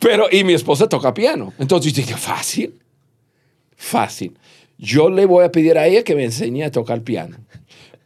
Pero, 0.00 0.26
y 0.30 0.44
mi 0.44 0.54
esposa 0.54 0.88
toca 0.88 1.14
piano. 1.14 1.52
Entonces 1.58 1.94
dije, 1.94 2.14
fácil, 2.16 2.74
fácil. 3.76 4.36
Yo 4.78 5.10
le 5.10 5.26
voy 5.26 5.44
a 5.44 5.52
pedir 5.52 5.76
a 5.76 5.86
ella 5.86 6.02
que 6.02 6.14
me 6.14 6.24
enseñe 6.24 6.64
a 6.64 6.70
tocar 6.70 7.02
piano. 7.02 7.36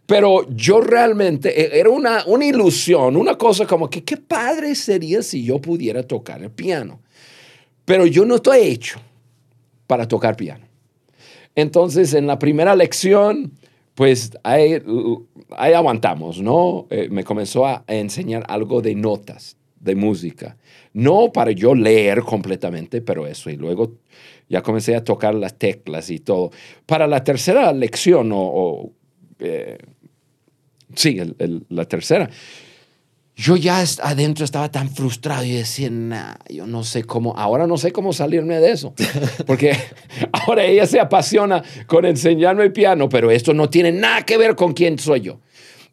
Pero 0.07 0.47
yo 0.51 0.81
realmente, 0.81 1.49
e, 1.59 1.79
era 1.79 1.89
una, 1.89 2.25
una 2.27 2.45
ilusión, 2.45 3.17
una 3.17 3.39
cosa 3.39 3.67
como 3.67 3.89
que 3.89 4.03
qué 4.03 4.17
padre 4.17 4.75
sería 4.75 5.23
si 5.23 5.45
yo 5.45 5.61
pudiera 5.61 6.03
tocar 6.03 6.43
el 6.43 6.51
piano. 6.51 7.01
Pero 7.85 8.07
yo 8.07 8.25
no 8.25 8.37
estoy 8.37 8.61
hecho 8.61 9.01
para 9.87 10.09
tocar 10.09 10.37
piano. 10.37 10.67
Entonces, 11.55 12.13
en 12.15 12.27
la 12.27 12.39
primera 12.39 12.75
lección, 12.75 13.53
pues 13.95 14.33
ahí, 14.43 14.83
ahí 15.51 15.73
aguantamos, 15.73 16.41
¿no? 16.41 16.87
Eh, 16.91 17.09
me 17.11 17.23
comenzó 17.23 17.67
a 17.67 17.85
enseñar 17.87 18.45
algo 18.49 18.83
de 18.83 18.95
notas, 18.97 19.57
de 19.85 19.95
música. 19.95 20.57
No 20.93 21.31
para 21.33 21.53
yo 21.53 21.75
leer 21.75 22.23
completamente, 22.23 23.01
pero 23.03 23.27
eso. 23.27 23.51
Y 23.51 23.57
luego 23.57 23.99
ya 24.49 24.63
comencé 24.63 24.97
a 24.97 25.05
tocar 25.05 25.35
las 25.35 25.59
teclas 25.59 26.11
y 26.11 26.19
todo. 26.19 26.51
Para 26.87 27.07
la 27.07 27.23
tercera 27.23 27.73
lección, 27.73 28.31
o, 28.33 28.93
eh, 29.39 29.79
sí, 30.95 31.21
la 31.69 31.85
tercera, 31.85 32.31
yo 33.37 33.57
ya 33.57 33.85
adentro 34.03 34.45
estaba 34.45 34.71
tan 34.71 34.89
frustrado 34.89 35.45
y 35.45 35.53
decía, 35.53 35.91
nah, 35.91 36.35
yo 36.49 36.67
no 36.67 36.85
sé 36.85 37.03
cómo, 37.03 37.37
ahora 37.37 37.67
no 37.67 37.77
sé 37.77 37.93
cómo 37.93 38.13
salirme 38.13 38.61
de 38.61 38.71
eso. 38.71 38.95
Porque 39.47 39.77
ahora 40.33 40.65
ella 40.65 40.87
se 40.87 41.01
apasiona 41.01 41.63
con 41.87 42.07
enseñarme 42.07 42.65
el 42.65 42.73
piano, 42.73 43.09
pero 43.09 43.31
esto 43.31 43.53
no 43.53 43.69
tiene 43.69 43.93
nada 43.93 44.23
que 44.23 44.39
ver 44.39 44.55
con 44.55 44.73
quién 44.73 44.99
soy 44.99 45.21
yo. 45.21 45.41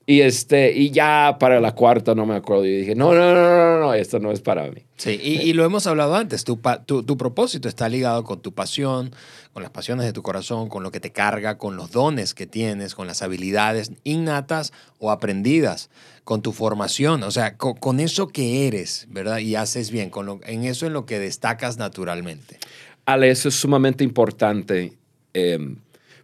Y, 0.07 0.21
este, 0.21 0.73
y 0.73 0.89
ya 0.89 1.37
para 1.39 1.59
la 1.59 1.73
cuarta 1.73 2.15
no 2.15 2.25
me 2.25 2.35
acuerdo. 2.35 2.65
Y 2.65 2.79
dije, 2.79 2.95
no, 2.95 3.13
no, 3.13 3.33
no, 3.33 3.49
no, 3.49 3.79
no, 3.79 3.93
esto 3.93 4.19
no 4.19 4.31
es 4.31 4.41
para 4.41 4.69
mí. 4.69 4.83
Sí, 4.97 5.11
y, 5.21 5.53
lo 5.53 5.63
hemos 5.63 5.85
hablado 5.85 6.15
antes. 6.15 6.43
Tu, 6.43 6.59
tu, 6.85 7.03
tu, 7.03 7.17
propósito 7.17 7.69
está 7.69 7.87
ligado 7.87 8.23
con 8.23 8.41
tu 8.41 8.51
pasión, 8.51 9.13
con 9.53 9.61
las 9.61 9.71
pasiones 9.71 10.05
de 10.05 10.13
tu 10.13 10.23
corazón, 10.23 10.69
con 10.69 10.81
lo 10.81 10.91
que 10.91 10.99
te 10.99 11.11
carga, 11.11 11.57
con 11.57 11.75
los 11.75 11.91
dones 11.91 12.33
que 12.33 12.47
tienes, 12.47 12.95
con 12.95 13.05
las 13.05 13.21
habilidades 13.21 13.91
innatas 14.03 14.73
o 14.97 15.11
aprendidas, 15.11 15.89
con 16.23 16.41
tu 16.41 16.51
formación. 16.51 17.21
O 17.23 17.31
sea, 17.31 17.57
con, 17.57 17.99
eso 17.99 18.27
que 18.27 18.67
eres, 18.67 19.07
¿verdad? 19.09 19.37
Y 19.37 19.55
haces 19.55 19.91
bien, 19.91 20.09
con 20.09 20.25
lo, 20.25 20.39
en 20.45 20.65
eso 20.65 20.87
en 20.87 20.93
lo 20.93 21.05
que 21.05 21.19
destacas 21.19 21.77
naturalmente. 21.77 22.57
Ale, 23.05 23.29
eso 23.29 23.49
es 23.49 23.55
sumamente 23.55 24.03
importante. 24.03 24.97
Em, 25.33 25.77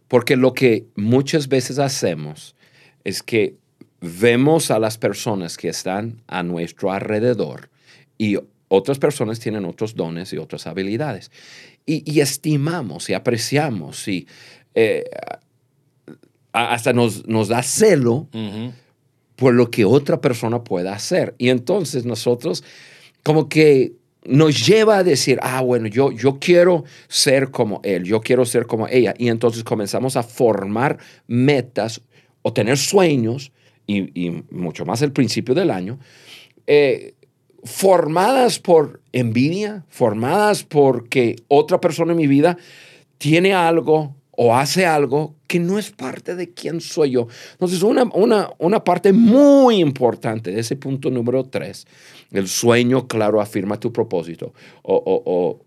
porque 0.08 0.36
lo 0.36 0.52
que 0.52 0.86
muchas 0.96 1.48
veces 1.48 1.78
hacemos 1.78 2.56
es 3.04 3.22
que 3.22 3.56
vemos 4.00 4.70
a 4.70 4.78
las 4.78 4.98
personas 4.98 5.56
que 5.56 5.68
están 5.68 6.22
a 6.26 6.42
nuestro 6.42 6.92
alrededor 6.92 7.70
y 8.16 8.36
otras 8.68 8.98
personas 8.98 9.40
tienen 9.40 9.64
otros 9.64 9.94
dones 9.94 10.32
y 10.32 10.38
otras 10.38 10.66
habilidades. 10.66 11.30
Y, 11.86 12.20
estimamos 12.20 13.08
y 13.08 13.14
apreciamos 13.14 14.06
y 14.08 14.26
eh, 14.74 15.04
hasta 16.52 16.92
nos, 16.92 17.26
nos, 17.26 17.48
da 17.48 17.62
celo 17.62 18.28
por 19.36 19.54
lo 19.54 19.70
que 19.70 19.86
otra 19.86 20.20
persona 20.20 20.62
pueda 20.64 20.92
hacer. 20.92 21.34
Y 21.38 21.48
entonces 21.48 22.04
nosotros 22.04 22.62
como 23.22 23.48
que 23.48 23.94
nos 24.24 24.66
lleva 24.66 24.98
a 24.98 25.04
decir, 25.04 25.38
ah, 25.42 25.62
bueno, 25.62 25.86
yo, 25.86 26.12
yo 26.12 26.38
quiero 26.38 26.84
ser 27.08 27.50
como 27.50 27.80
él, 27.84 28.04
yo 28.04 28.20
quiero 28.20 28.44
ser 28.44 28.66
como 28.66 28.86
ella. 28.86 29.14
Y 29.16 29.28
entonces 29.28 29.64
comenzamos 29.64 30.16
a 30.16 30.22
formar 30.22 30.98
metas 31.26 32.02
o 32.42 32.52
tener 32.52 32.76
sueños 32.76 33.50
y, 33.88 34.44
mucho 34.50 34.84
más 34.84 35.02
el 35.02 35.12
principio 35.12 35.54
del 35.54 35.70
año, 35.70 35.98
eh, 36.66 37.14
formadas 37.64 38.58
por 38.58 39.00
envidia, 39.12 39.84
formadas 39.88 40.62
porque 40.62 41.36
otra 41.48 41.80
persona 41.80 42.12
en 42.12 42.18
mi 42.18 42.26
vida 42.26 42.56
tiene 43.16 43.54
algo 43.54 44.14
o 44.30 44.54
hace 44.54 44.86
algo 44.86 45.34
que 45.48 45.58
no 45.58 45.78
es 45.78 45.90
parte 45.90 46.36
de 46.36 46.50
quién 46.52 46.80
soy 46.80 47.12
yo. 47.12 47.26
Entonces, 47.52 47.82
una, 47.82 48.04
una, 48.14 48.50
una 48.58 48.84
parte 48.84 49.12
muy 49.12 49.80
importante 49.80 50.52
de 50.52 50.60
ese 50.60 50.76
punto 50.76 51.10
número 51.10 51.44
tres, 51.44 51.86
el 52.30 52.46
sueño, 52.46 53.08
claro, 53.08 53.40
afirma 53.40 53.80
tu 53.80 53.92
propósito 53.92 54.52
o, 54.82 55.60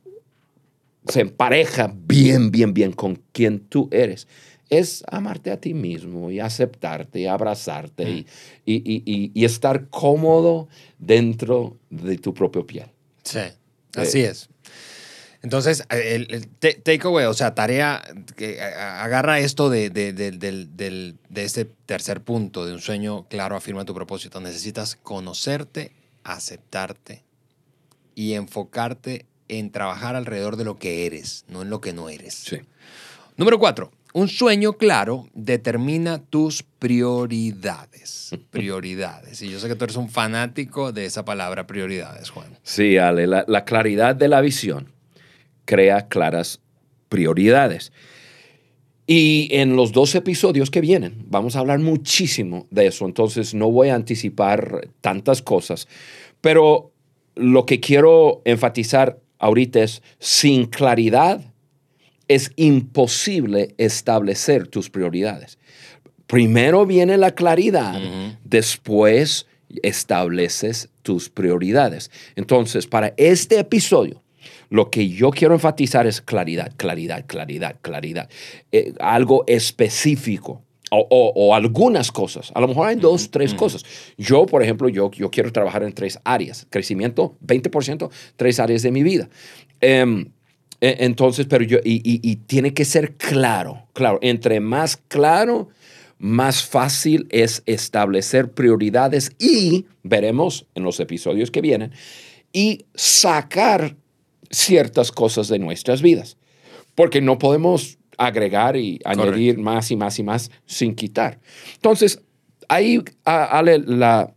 se 1.08 1.22
empareja 1.22 1.92
bien, 1.94 2.52
bien, 2.52 2.74
bien 2.74 2.92
con 2.92 3.22
quien 3.32 3.60
tú 3.60 3.90
eres 3.92 4.28
es 4.72 5.04
amarte 5.08 5.52
a 5.52 5.60
ti 5.60 5.74
mismo 5.74 6.32
y 6.32 6.40
aceptarte 6.40 7.20
y 7.20 7.28
abrazarte 7.28 8.10
y, 8.10 8.26
y, 8.66 9.32
y, 9.36 9.46
estar 9.46 9.90
cómodo 9.90 10.70
dentro 10.98 11.78
de 11.90 12.18
tu 12.18 12.34
propio 12.34 12.66
piel. 12.66 12.88
Sí, 13.22 13.40
eh, 13.40 13.54
así 13.96 14.22
es. 14.22 14.50
Entonces, 15.44 15.84
el, 15.90 16.28
el 16.30 16.48
takeaway, 16.84 17.26
o 17.26 17.34
sea, 17.34 17.54
tarea, 17.54 18.02
que 18.38 18.62
agarra 18.62 19.40
esto 19.40 19.70
de, 19.70 19.90
de, 19.90 20.14
de, 20.14 20.32
de, 20.32 21.44
este 21.44 21.66
tercer 21.66 22.22
punto, 22.22 22.66
de 22.66 22.74
un 22.74 22.80
sueño 22.80 23.28
claro, 23.28 23.58
afirma 23.58 23.84
tu 23.84 23.94
propósito. 23.94 24.40
Necesitas 24.40 24.96
conocerte, 24.96 25.92
aceptarte 26.24 27.24
y 28.16 28.34
enfocarte 28.34 29.26
en 29.50 29.72
trabajar 29.72 30.16
alrededor 30.16 30.56
de 30.56 30.64
lo 30.64 30.78
que 30.78 31.08
eres, 31.08 31.44
no 31.50 31.64
en 31.64 31.70
lo 31.70 31.82
que 31.82 31.92
no 31.92 32.08
eres. 32.08 32.36
Sí. 32.36 32.60
Número 33.36 33.58
cuatro, 33.58 33.92
un 34.14 34.28
sueño 34.28 34.74
claro 34.74 35.28
determina 35.34 36.20
tus 36.20 36.64
prioridades. 36.64 38.36
Prioridades. 38.52 39.42
Y 39.42 39.50
yo 39.50 39.60
sé 39.60 39.68
que 39.68 39.76
tú 39.76 39.84
eres 39.84 39.96
un 39.96 40.10
fanático 40.10 40.92
de 40.92 41.06
esa 41.06 41.26
palabra 41.26 41.68
prioridades, 41.68 42.30
Juan. 42.30 42.58
Sí, 42.64 42.98
Ale, 42.98 43.28
la, 43.28 43.66
claridad 43.66 44.16
de 44.16 44.28
la 44.28 44.42
visión 44.42 44.92
crea 45.66 46.08
claras 46.08 46.60
prioridades. 47.10 47.92
Y 49.08 49.50
en 49.52 49.76
los 49.76 49.92
dos 49.92 50.16
episodios 50.16 50.70
que 50.70 50.82
vienen 50.82 51.26
vamos 51.28 51.56
a 51.56 51.60
hablar 51.60 51.80
muchísimo 51.80 52.68
de 52.70 52.88
eso, 52.88 53.06
entonces 53.06 53.54
no 53.54 53.70
voy 53.70 53.90
a 53.90 53.96
anticipar 53.96 54.88
tantas 55.02 55.42
cosas, 55.42 55.88
pero 56.40 56.92
lo 57.36 57.66
que 57.66 57.80
quiero 57.80 58.42
enfatizar 58.46 59.20
ahorita 59.40 59.82
es 59.82 60.02
sin 60.20 60.66
claridad 60.66 61.51
es 62.34 62.52
imposible 62.56 63.76
establecer 63.78 64.68
tus 64.68 64.90
prioridades. 64.90 65.58
Primero 66.28 66.86
viene 66.86 67.18
la 67.18 67.32
claridad, 67.32 68.00
después 68.46 69.48
estableces 69.84 70.90
tus 71.02 71.30
prioridades. 71.30 72.10
Entonces, 72.38 72.88
para 72.88 73.14
este 73.18 73.60
episodio, 73.60 74.22
lo 74.70 74.90
que 74.90 75.10
yo 75.10 75.32
quiero 75.32 75.54
enfatizar 75.54 76.08
es 76.08 76.22
claridad, 76.22 76.72
claridad, 76.78 77.26
claridad, 77.28 77.76
claridad. 77.82 78.30
Eh, 78.72 78.94
algo 79.00 79.44
específico. 79.48 80.64
O, 80.94 81.56
algunas 81.56 82.12
cosas. 82.12 82.52
A 82.54 82.60
lo 82.60 82.68
mejor 82.68 82.88
hay 82.88 82.98
dos, 82.98 83.32
tres 83.32 83.54
cosas. 83.54 83.86
Yo, 84.18 84.46
por 84.46 84.62
ejemplo, 84.62 84.90
yo, 84.90 85.10
yo 85.12 85.32
quiero 85.32 85.50
trabajar 85.54 85.84
en 85.84 85.94
tres 85.94 86.20
áreas. 86.26 86.68
Crecimiento, 86.70 87.38
20%, 87.48 88.10
tres 88.36 88.60
áreas 88.60 88.82
de 88.82 88.92
mi 88.92 89.02
vida. 89.02 89.30
Em, 89.80 90.26
entonces, 90.82 91.46
pero 91.48 91.64
yo, 91.64 91.78
y, 91.84 92.36
tiene 92.48 92.74
que 92.74 92.86
ser 92.86 93.14
claro, 93.16 93.88
claro, 93.94 94.18
entre 94.24 94.60
más 94.60 94.98
claro, 94.98 95.70
más 96.18 96.64
fácil 96.64 97.28
es 97.30 97.62
establecer 97.68 98.52
prioridades 98.52 99.32
y, 99.38 99.86
veremos 100.02 100.66
en 100.74 100.84
los 100.84 101.00
episodios 101.00 101.52
que 101.52 101.62
vienen, 101.62 101.92
y 102.52 102.86
sacar 102.96 103.96
ciertas 104.50 105.12
cosas 105.12 105.48
de 105.48 105.60
nuestras 105.60 106.02
vidas, 106.02 106.38
porque 106.96 107.22
no 107.22 107.38
podemos 107.38 108.00
agregar 108.18 108.76
y 108.76 109.00
añadir 109.06 109.60
más 109.60 109.92
y 109.92 109.96
más 109.96 110.18
y 110.18 110.24
más 110.24 110.52
sin 110.66 110.96
quitar. 110.96 111.40
Entonces, 111.76 112.22
ahí 112.68 113.04
Ale, 113.24 113.80
la, 113.80 114.34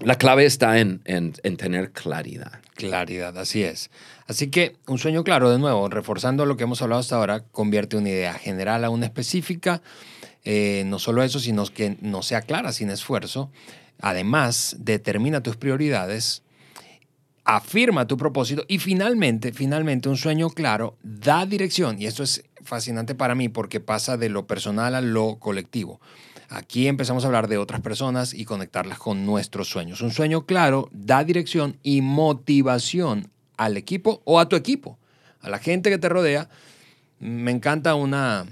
la 0.00 0.14
clave 0.16 0.46
está 0.46 0.80
en, 0.80 1.00
en, 1.04 1.32
en 1.42 1.56
tener 1.56 1.92
claridad. 1.92 2.60
Claridad, 2.74 3.36
así 3.38 3.62
es. 3.62 3.90
Así 4.30 4.46
que 4.46 4.76
un 4.86 4.96
sueño 4.96 5.24
claro, 5.24 5.50
de 5.50 5.58
nuevo, 5.58 5.88
reforzando 5.88 6.46
lo 6.46 6.56
que 6.56 6.62
hemos 6.62 6.80
hablado 6.82 7.00
hasta 7.00 7.16
ahora, 7.16 7.40
convierte 7.40 7.96
una 7.96 8.10
idea 8.10 8.32
general 8.34 8.84
a 8.84 8.90
una 8.90 9.06
específica. 9.06 9.82
Eh, 10.44 10.84
no 10.86 11.00
solo 11.00 11.24
eso, 11.24 11.40
sino 11.40 11.66
que 11.66 11.96
no 12.00 12.22
sea 12.22 12.42
clara 12.42 12.70
sin 12.70 12.90
esfuerzo. 12.90 13.50
Además, 14.00 14.76
determina 14.78 15.42
tus 15.42 15.56
prioridades, 15.56 16.44
afirma 17.42 18.06
tu 18.06 18.16
propósito 18.16 18.64
y 18.68 18.78
finalmente, 18.78 19.52
finalmente, 19.52 20.08
un 20.08 20.16
sueño 20.16 20.50
claro 20.50 20.96
da 21.02 21.44
dirección. 21.44 22.00
Y 22.00 22.06
esto 22.06 22.22
es 22.22 22.44
fascinante 22.62 23.16
para 23.16 23.34
mí 23.34 23.48
porque 23.48 23.80
pasa 23.80 24.16
de 24.16 24.28
lo 24.28 24.46
personal 24.46 24.94
a 24.94 25.00
lo 25.00 25.40
colectivo. 25.40 26.00
Aquí 26.48 26.86
empezamos 26.86 27.24
a 27.24 27.26
hablar 27.26 27.48
de 27.48 27.58
otras 27.58 27.80
personas 27.80 28.32
y 28.32 28.44
conectarlas 28.44 29.00
con 29.00 29.26
nuestros 29.26 29.68
sueños. 29.68 30.02
Un 30.02 30.12
sueño 30.12 30.46
claro 30.46 30.88
da 30.92 31.24
dirección 31.24 31.78
y 31.82 32.00
motivación 32.00 33.28
al 33.60 33.76
equipo 33.76 34.22
o 34.24 34.40
a 34.40 34.48
tu 34.48 34.56
equipo, 34.56 34.98
a 35.42 35.50
la 35.50 35.58
gente 35.58 35.90
que 35.90 35.98
te 35.98 36.08
rodea. 36.08 36.48
Me 37.18 37.50
encanta 37.50 37.94
una, 37.94 38.46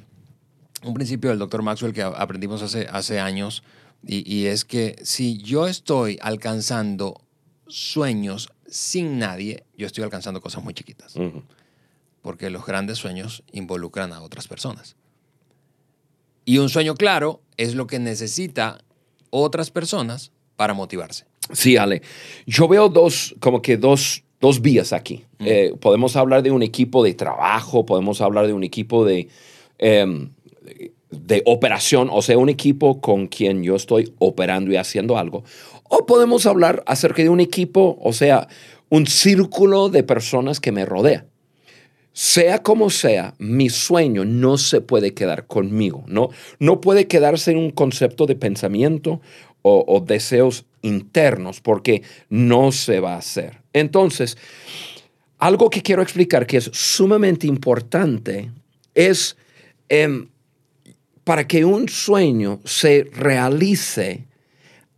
un 0.84 0.92
principio 0.92 1.30
del 1.30 1.38
doctor 1.38 1.62
Maxwell 1.62 1.94
que 1.94 2.02
aprendimos 2.02 2.60
hace, 2.60 2.86
hace 2.90 3.18
años 3.18 3.62
y, 4.06 4.30
y 4.30 4.46
es 4.46 4.66
que 4.66 4.96
si 5.02 5.38
yo 5.38 5.66
estoy 5.66 6.18
alcanzando 6.20 7.22
sueños 7.68 8.50
sin 8.68 9.18
nadie, 9.18 9.64
yo 9.78 9.86
estoy 9.86 10.04
alcanzando 10.04 10.42
cosas 10.42 10.62
muy 10.62 10.74
chiquitas. 10.74 11.14
Porque 12.20 12.50
los 12.50 12.66
grandes 12.66 12.98
sueños 12.98 13.42
involucran 13.52 14.12
a 14.12 14.20
otras 14.20 14.46
personas. 14.46 14.96
Y 16.44 16.58
un 16.58 16.68
sueño 16.68 16.94
claro 16.94 17.40
es 17.56 17.74
lo 17.74 17.86
que 17.86 17.98
necesita 17.98 18.84
otras 19.30 19.70
personas 19.70 20.32
para 20.56 20.74
motivarse. 20.74 21.24
Sí, 21.50 21.78
Ale. 21.78 22.02
Yo 22.46 22.68
veo 22.68 22.90
dos, 22.90 23.34
como 23.40 23.62
que 23.62 23.78
dos, 23.78 24.24
dos 24.40 24.60
vías 24.60 24.92
aquí. 24.92 25.24
Eh, 25.40 25.74
podemos 25.80 26.16
hablar 26.16 26.42
de 26.42 26.50
un 26.50 26.62
equipo 26.62 27.02
de 27.02 27.14
trabajo, 27.14 27.84
podemos 27.84 28.20
hablar 28.20 28.46
de 28.46 28.52
un 28.52 28.64
equipo 28.64 29.04
de, 29.04 29.28
em, 29.78 30.30
de 31.10 31.42
operación, 31.46 32.08
o 32.12 32.22
sea, 32.22 32.38
un 32.38 32.48
equipo 32.48 33.00
con 33.00 33.26
quien 33.26 33.62
yo 33.62 33.76
estoy 33.76 34.12
operando 34.18 34.70
y 34.72 34.76
haciendo 34.76 35.18
algo. 35.18 35.44
O 35.84 36.06
podemos 36.06 36.46
hablar 36.46 36.82
acerca 36.86 37.22
de 37.22 37.30
un 37.30 37.40
equipo, 37.40 37.98
o 38.00 38.12
sea, 38.12 38.48
un 38.90 39.06
círculo 39.06 39.88
de 39.88 40.02
personas 40.02 40.60
que 40.60 40.72
me 40.72 40.84
rodea. 40.84 41.26
Sea 42.12 42.62
como 42.62 42.90
sea, 42.90 43.34
mi 43.38 43.70
sueño 43.70 44.24
no 44.24 44.58
se 44.58 44.80
puede 44.80 45.14
quedar 45.14 45.46
conmigo, 45.46 46.04
¿no? 46.08 46.30
No 46.58 46.80
puede 46.80 47.06
quedarse 47.06 47.52
en 47.52 47.58
un 47.58 47.70
concepto 47.70 48.26
de 48.26 48.34
pensamiento 48.34 49.20
o, 49.62 49.84
o 49.86 50.00
deseos 50.00 50.64
internos 50.82 51.60
porque 51.60 52.02
no 52.28 52.72
se 52.72 53.00
va 53.00 53.14
a 53.14 53.18
hacer. 53.18 53.60
Entonces, 53.78 54.36
algo 55.38 55.70
que 55.70 55.82
quiero 55.82 56.02
explicar 56.02 56.46
que 56.46 56.56
es 56.58 56.70
sumamente 56.72 57.46
importante 57.46 58.50
es 58.94 59.36
em, 59.88 60.28
para 61.24 61.46
que 61.46 61.64
un 61.64 61.88
sueño 61.88 62.60
se 62.64 63.08
realice, 63.12 64.26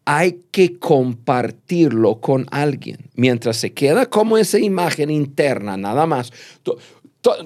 hay 0.04 0.40
que 0.50 0.78
compartirlo 0.78 2.20
con 2.20 2.46
alguien. 2.50 3.10
Mientras 3.14 3.58
se 3.58 3.72
queda 3.72 4.06
como 4.06 4.38
esa 4.38 4.58
imagen 4.58 5.10
interna, 5.10 5.76
nada 5.76 6.06
más. 6.06 6.32
To- 6.62 6.78
to- 7.20 7.36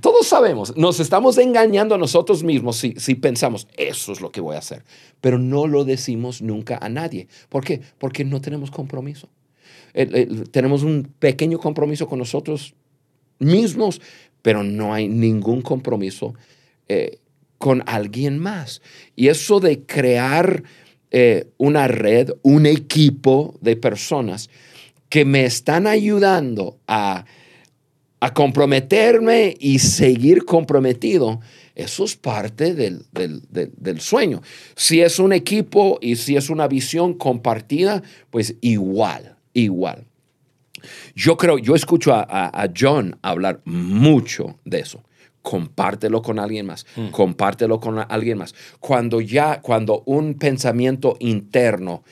todos 0.00 0.26
sabemos, 0.26 0.76
nos 0.76 1.00
estamos 1.00 1.38
engañando 1.38 1.94
a 1.94 1.98
nosotros 1.98 2.42
mismos 2.42 2.76
si, 2.76 2.94
si 2.98 3.14
pensamos, 3.14 3.66
eso 3.76 4.12
es 4.12 4.20
lo 4.20 4.30
que 4.30 4.40
voy 4.40 4.56
a 4.56 4.58
hacer, 4.58 4.84
pero 5.20 5.38
no 5.38 5.66
lo 5.68 5.84
decimos 5.84 6.42
nunca 6.42 6.76
a 6.82 6.88
nadie. 6.88 7.28
¿Por 7.48 7.64
qué? 7.64 7.80
Porque 7.98 8.24
no 8.24 8.40
tenemos 8.40 8.70
compromiso. 8.70 9.28
Tenemos 10.50 10.82
un 10.82 11.10
pequeño 11.18 11.58
compromiso 11.58 12.06
con 12.06 12.18
nosotros 12.18 12.74
mismos, 13.38 14.00
pero 14.42 14.62
no 14.62 14.92
hay 14.92 15.08
ningún 15.08 15.62
compromiso 15.62 16.34
eh, 16.88 17.18
con 17.58 17.82
alguien 17.86 18.38
más. 18.38 18.82
Y 19.14 19.28
eso 19.28 19.60
de 19.60 19.80
crear 19.86 20.62
eh, 21.10 21.48
una 21.56 21.88
red, 21.88 22.30
un 22.42 22.66
equipo 22.66 23.56
de 23.60 23.76
personas 23.76 24.50
que 25.08 25.24
me 25.24 25.44
están 25.44 25.86
ayudando 25.86 26.78
a, 26.86 27.24
comprometerme 28.34 29.54
y 29.60 29.78
seguir 29.78 30.44
comprometido, 30.44 31.38
eso 31.76 32.04
es 32.04 32.16
parte 32.16 32.74
del 32.74 34.00
sueño. 34.00 34.42
Si 34.74 35.00
es 35.00 35.20
un 35.20 35.32
equipo 35.32 35.98
y 36.02 36.16
si 36.16 36.34
es 36.34 36.50
una 36.50 36.66
visión 36.66 37.14
compartida, 37.14 38.02
pues 38.30 38.56
igual, 38.62 39.35
igual. 39.60 40.06
Yo 41.14 41.36
creo, 41.36 41.58
yo 41.58 41.74
escucho 41.74 42.12
a, 42.14 42.20
a- 42.28 42.62
a 42.62 42.68
John 42.78 43.18
hablar 43.22 43.60
mucho 43.64 44.58
de 44.64 44.80
eso. 44.80 45.02
Compártelo 45.42 46.22
con 46.22 46.38
alguien 46.38 46.66
más, 46.66 46.86
compártelo 47.12 47.78
con 47.80 47.98
alguien 47.98 48.36
más. 48.38 48.54
Cuando 48.80 49.20
ya, 49.20 49.60
cuando 49.62 50.02
un 50.06 50.34
pensamiento 50.34 51.16
interno 51.20 52.02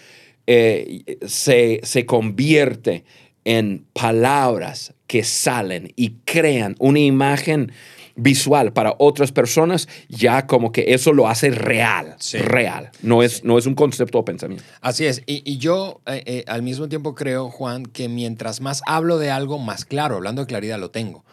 eh, 0.46 1.18
se, 1.26 1.80
se 1.82 2.06
convierte 2.06 3.04
en 3.44 3.86
palabras 3.92 4.94
que 5.06 5.24
salen 5.24 5.92
y 5.96 6.10
crean 6.24 6.76
una 6.78 7.00
imagen 7.00 7.72
visual 8.16 8.72
para 8.72 8.94
otras 8.98 9.32
personas, 9.32 9.88
ya 10.08 10.46
como 10.46 10.70
que 10.72 10.94
eso 10.94 11.12
lo 11.12 11.28
hace 11.28 11.50
real, 11.50 12.14
Sí. 12.18 12.38
real. 12.38 12.90
No 13.02 13.22
es, 13.22 13.42
no 13.44 13.58
es 13.58 13.66
un 13.66 13.74
concepto 13.74 14.18
o 14.20 14.24
pensamiento. 14.24 14.64
Así 14.80 15.04
es. 15.06 15.22
Y, 15.26 15.42
y 15.50 15.58
yo 15.58 16.00
eh, 16.06 16.22
eh, 16.26 16.44
al 16.46 16.62
mismo 16.62 16.88
tiempo 16.88 17.14
creo, 17.14 17.50
Juan, 17.50 17.86
que 17.86 18.08
mientras 18.08 18.60
más 18.60 18.82
hablo 18.86 19.18
de 19.18 19.30
algo, 19.30 19.58
más 19.58 19.84
claro, 19.84 20.16
hablando 20.16 20.42
de 20.42 20.46
claridad, 20.46 20.78
lo 20.78 20.90
tengo. 20.90 21.24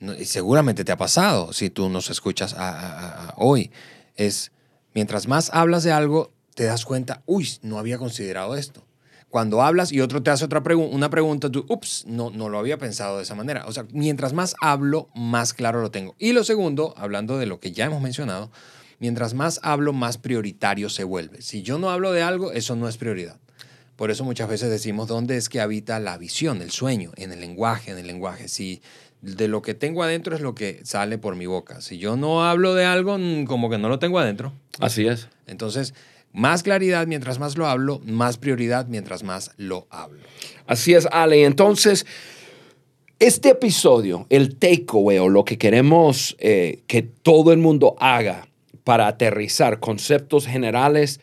No, 0.00 0.14
y 0.14 0.24
seguramente 0.24 0.84
te 0.84 0.92
ha 0.92 0.96
pasado 0.96 1.52
si 1.52 1.70
tú 1.70 1.88
nos 1.88 2.10
escuchas 2.10 2.54
a- 2.54 2.68
a- 2.70 3.24
a- 3.28 3.34
hoy. 3.36 3.70
Es 4.16 4.52
mientras 4.94 5.28
más 5.28 5.50
hablas 5.52 5.84
de 5.84 5.92
algo, 5.92 6.32
te 6.54 6.64
das 6.64 6.84
cuenta, 6.84 7.22
uy, 7.26 7.48
no 7.62 7.78
había 7.78 7.98
considerado 7.98 8.56
esto. 8.56 8.84
Cuando 9.32 9.62
hablas 9.62 9.92
y 9.92 10.00
otro 10.02 10.22
te 10.22 10.30
hace 10.30 10.44
otra 10.44 10.62
pregu- 10.62 10.90
una 10.92 11.08
pregunta, 11.08 11.48
tú, 11.50 11.64
ups, 11.70 12.04
no, 12.06 12.28
no 12.28 12.50
lo 12.50 12.58
había 12.58 12.76
pensado 12.76 13.16
de 13.16 13.22
esa 13.22 13.34
manera. 13.34 13.64
O 13.66 13.72
sea, 13.72 13.86
mientras 13.90 14.34
más 14.34 14.54
hablo, 14.60 15.08
más 15.14 15.54
claro 15.54 15.80
lo 15.80 15.90
tengo. 15.90 16.14
Y 16.18 16.32
lo 16.34 16.44
segundo, 16.44 16.92
hablando 16.98 17.38
de 17.38 17.46
lo 17.46 17.58
que 17.58 17.72
ya 17.72 17.86
hemos 17.86 18.02
mencionado, 18.02 18.50
mientras 18.98 19.32
más 19.32 19.58
hablo, 19.62 19.94
más 19.94 20.18
prioritario 20.18 20.90
se 20.90 21.04
vuelve. 21.04 21.40
Si 21.40 21.62
yo 21.62 21.78
no 21.78 21.88
hablo 21.90 22.12
de 22.12 22.20
algo, 22.20 22.52
eso 22.52 22.76
no 22.76 22.88
es 22.90 22.98
prioridad. 22.98 23.38
Por 23.96 24.10
eso 24.10 24.22
muchas 24.22 24.50
veces 24.50 24.68
decimos 24.68 25.08
dónde 25.08 25.38
es 25.38 25.48
que 25.48 25.62
habita 25.62 25.98
la 25.98 26.18
visión, 26.18 26.60
el 26.60 26.70
sueño, 26.70 27.12
en 27.16 27.32
el 27.32 27.40
lenguaje, 27.40 27.90
en 27.90 27.96
el 27.96 28.06
lenguaje. 28.06 28.48
Si 28.48 28.82
de 29.22 29.48
lo 29.48 29.62
que 29.62 29.72
tengo 29.72 30.02
adentro 30.02 30.36
es 30.36 30.42
lo 30.42 30.54
que 30.54 30.80
sale 30.84 31.16
por 31.16 31.36
mi 31.36 31.46
boca. 31.46 31.80
Si 31.80 31.96
yo 31.96 32.16
no 32.16 32.44
hablo 32.44 32.74
de 32.74 32.84
algo, 32.84 33.16
mm, 33.16 33.44
como 33.46 33.70
que 33.70 33.78
no 33.78 33.88
lo 33.88 33.98
tengo 33.98 34.18
adentro. 34.18 34.52
Así 34.78 35.06
es. 35.06 35.28
Entonces, 35.46 35.94
más 36.32 36.62
claridad 36.62 37.06
mientras 37.06 37.38
más 37.38 37.56
lo 37.56 37.66
hablo, 37.66 38.00
más 38.04 38.38
prioridad 38.38 38.86
mientras 38.88 39.22
más 39.22 39.52
lo 39.56 39.86
hablo. 39.90 40.20
Así 40.66 40.94
es, 40.94 41.06
Ale. 41.10 41.44
Entonces, 41.44 42.06
este 43.18 43.50
episodio, 43.50 44.26
el 44.30 44.56
takeaway 44.56 45.18
o 45.18 45.28
lo 45.28 45.44
que 45.44 45.58
queremos 45.58 46.36
eh, 46.40 46.82
que 46.86 47.02
todo 47.02 47.52
el 47.52 47.58
mundo 47.58 47.94
haga 48.00 48.48
para 48.84 49.06
aterrizar 49.06 49.78
conceptos 49.80 50.46
generales 50.46 51.20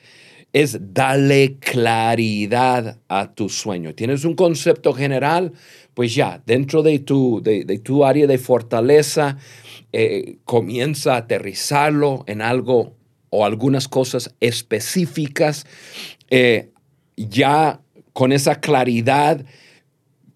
es 0.53 0.77
darle 0.93 1.57
claridad 1.59 2.99
a 3.07 3.33
tu 3.33 3.49
sueño. 3.49 3.93
Tienes 3.93 4.25
un 4.25 4.35
concepto 4.35 4.93
general, 4.93 5.53
pues 5.93 6.15
ya, 6.15 6.41
dentro 6.45 6.81
de 6.81 6.99
tu, 6.99 7.41
de, 7.43 7.65
tu 7.83 8.05
área 8.05 8.25
de 8.25 8.37
fortaleza, 8.37 9.37
eh, 9.91 10.37
comienza 10.45 11.15
a 11.15 11.17
aterrizarlo 11.17 12.23
en 12.27 12.41
algo 12.41 12.95
o 13.29 13.45
algunas 13.45 13.87
cosas 13.87 14.33
específicas. 14.39 15.65
Eh, 16.29 16.69
ya 17.17 17.81
con 18.13 18.31
esa 18.31 18.59
claridad 18.59 19.45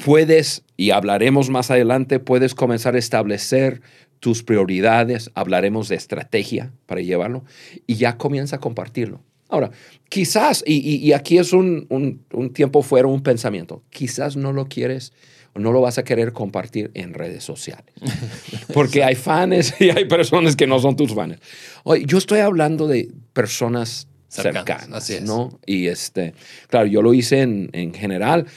puedes, 0.04 0.64
y 0.78 0.92
hablaremos 0.92 1.50
más 1.50 1.72
adelante, 1.72 2.20
puedes 2.20 2.56
comenzar 2.56 2.96
a 2.96 3.00
establecer 3.00 3.82
tus 4.20 4.44
prioridades, 4.44 5.32
hablaremos 5.34 5.90
de 5.90 5.96
estrategia 5.96 6.72
para 6.86 7.02
llevarlo, 7.02 7.44
y 7.88 7.96
ya 7.96 8.18
comienza 8.18 8.56
a 8.56 8.60
compartirlo. 8.60 9.22
Ahora, 9.50 9.72
quizás, 10.10 10.64
y, 10.66 11.12
aquí 11.12 11.38
es 11.38 11.54
un, 11.54 11.86
un- 11.90 12.24
un 12.32 12.54
tiempo 12.54 12.82
fuera, 12.82 13.08
un 13.08 13.22
pensamiento, 13.22 13.84
quizás 13.90 14.36
no 14.36 14.52
lo 14.54 14.68
quieres 14.68 15.14
no 15.56 15.72
lo 15.72 15.82
vas 15.82 15.98
a 15.98 16.04
querer 16.04 16.34
compartir 16.34 16.92
en 16.94 17.14
redes 17.14 17.44
sociales. 17.44 17.86
Porque 18.74 19.04
hay 19.04 19.16
fans 19.16 19.74
y 19.80 19.90
hay 19.90 20.06
personas 20.06 20.56
que 20.56 20.68
no 20.68 20.80
son 20.80 20.96
tus 20.96 21.14
fans. 21.14 21.38
Oye, 21.84 22.04
yo 22.06 22.18
estoy 22.18 22.40
hablando 22.40 22.88
de 22.88 23.10
personas 23.34 24.08
Cercanas, 24.30 24.66
cercanas, 24.66 24.98
así 25.04 25.14
es. 25.14 25.22
¿no? 25.24 25.60
Y 25.66 25.88
este, 25.88 26.34
claro, 26.68 26.88
yo 26.88 27.04
lo 27.04 27.14
hice 27.14 27.42
en, 27.42 27.70
en 27.74 27.94
general 27.94 28.48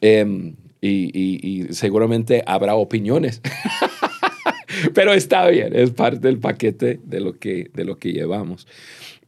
em, 0.00 0.54
y, 0.80 1.10
y- 1.12 1.40
y 1.68 1.74
seguramente 1.74 2.42
habrá 2.46 2.74
opiniones. 2.76 3.42
Pero 4.94 5.12
está 5.12 5.46
bien, 5.48 5.74
es 5.74 5.90
parte 5.90 6.20
del 6.20 6.38
paquete 6.38 7.00
de 7.04 7.20
lo 7.20 7.38
que, 7.38 7.70
de 7.74 7.84
lo 7.84 7.98
que 7.98 8.12
llevamos. 8.12 8.66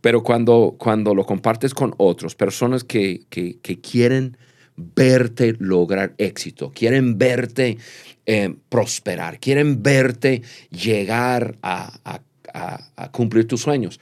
Pero 0.01 0.23
cuando, 0.23 0.77
cuando 0.79 1.15
lo 1.15 1.25
compartes 1.27 1.75
con 1.75 1.95
otros, 1.99 2.35
personas 2.35 2.85
que, 2.85 3.23
que- 3.29 3.59
que 3.61 3.81
quieren 3.81 4.37
verte 4.95 5.55
lograr 5.59 6.15
éxito, 6.19 6.71
quieren 6.73 7.19
verte 7.19 7.79
eh, 8.27 8.55
prosperar, 8.69 9.39
quieren 9.41 9.83
verte 9.83 10.43
llegar 10.71 11.57
a, 11.63 11.99
a- 12.05 12.23
a- 12.55 12.91
a 12.97 13.11
cumplir 13.13 13.47
tus 13.47 13.61
sueños. 13.63 14.01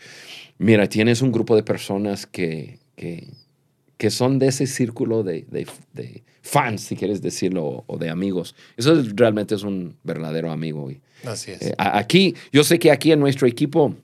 Mira, 0.59 0.89
tienes 0.89 1.23
un 1.23 1.33
grupo 1.33 1.55
de 1.57 1.63
personas 1.63 2.27
que, 2.27 2.79
que, 2.97 3.29
que 3.97 4.11
son 4.11 4.39
de 4.39 4.49
ese 4.49 4.67
círculo 4.67 5.23
de, 5.23 5.45
de- 5.51 5.67
de 5.93 6.23
fans, 6.43 6.83
si 6.83 6.97
quieres 6.97 7.21
decirlo, 7.23 7.85
o, 7.87 7.99
de 7.99 8.09
amigos. 8.11 8.55
Eso 8.77 8.99
es- 8.99 9.15
realmente 9.15 9.55
es 9.55 9.63
un 9.63 9.97
verdadero 10.03 10.51
amigo. 10.51 10.91
Y, 10.91 11.01
Así 11.25 11.51
es. 11.53 11.63
eh, 11.63 11.75
aquí, 11.79 12.35
yo 12.53 12.65
sé 12.65 12.79
que 12.79 12.91
aquí 12.91 13.13
en 13.13 13.21
nuestro 13.21 13.47
equipo 13.47 13.95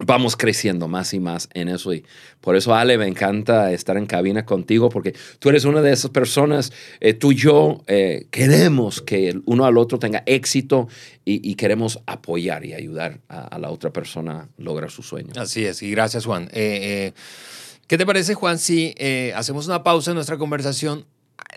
vamos 0.00 0.36
creciendo 0.36 0.88
más 0.88 1.14
y 1.14 1.20
más 1.20 1.48
en 1.54 1.68
eso 1.68 1.94
y 1.94 2.04
por 2.40 2.56
eso 2.56 2.74
Ale 2.74 2.98
me 2.98 3.06
encanta 3.06 3.72
estar 3.72 3.96
en 3.96 4.06
cabina 4.06 4.44
contigo 4.44 4.88
porque 4.88 5.14
tú 5.38 5.48
eres 5.48 5.64
una 5.64 5.82
de 5.82 5.92
esas 5.92 6.10
personas, 6.10 6.72
eh, 7.00 7.14
tú 7.14 7.32
y 7.32 7.36
yo 7.36 7.82
eh, 7.86 8.26
queremos 8.30 9.00
que 9.00 9.40
uno 9.46 9.64
al 9.64 9.78
otro 9.78 9.98
tenga 9.98 10.22
éxito 10.26 10.88
y, 11.24 11.54
queremos 11.54 12.00
apoyar 12.06 12.66
y 12.66 12.74
ayudar 12.74 13.20
a, 13.28 13.58
la 13.58 13.70
otra 13.70 13.90
persona 13.90 14.32
a 14.40 14.48
lograr 14.58 14.90
sus 14.90 15.06
sueños. 15.06 15.38
Así 15.38 15.64
es, 15.64 15.82
y 15.82 15.90
gracias 15.90 16.26
Juan. 16.26 16.50
Eh, 16.52 17.12
¿Qué 17.86 17.96
te 17.96 18.04
parece 18.04 18.34
Juan 18.34 18.58
si 18.58 18.94
hacemos 19.34 19.66
una 19.66 19.82
pausa 19.82 20.10
en 20.10 20.16
nuestra 20.16 20.36
conversación 20.36 21.06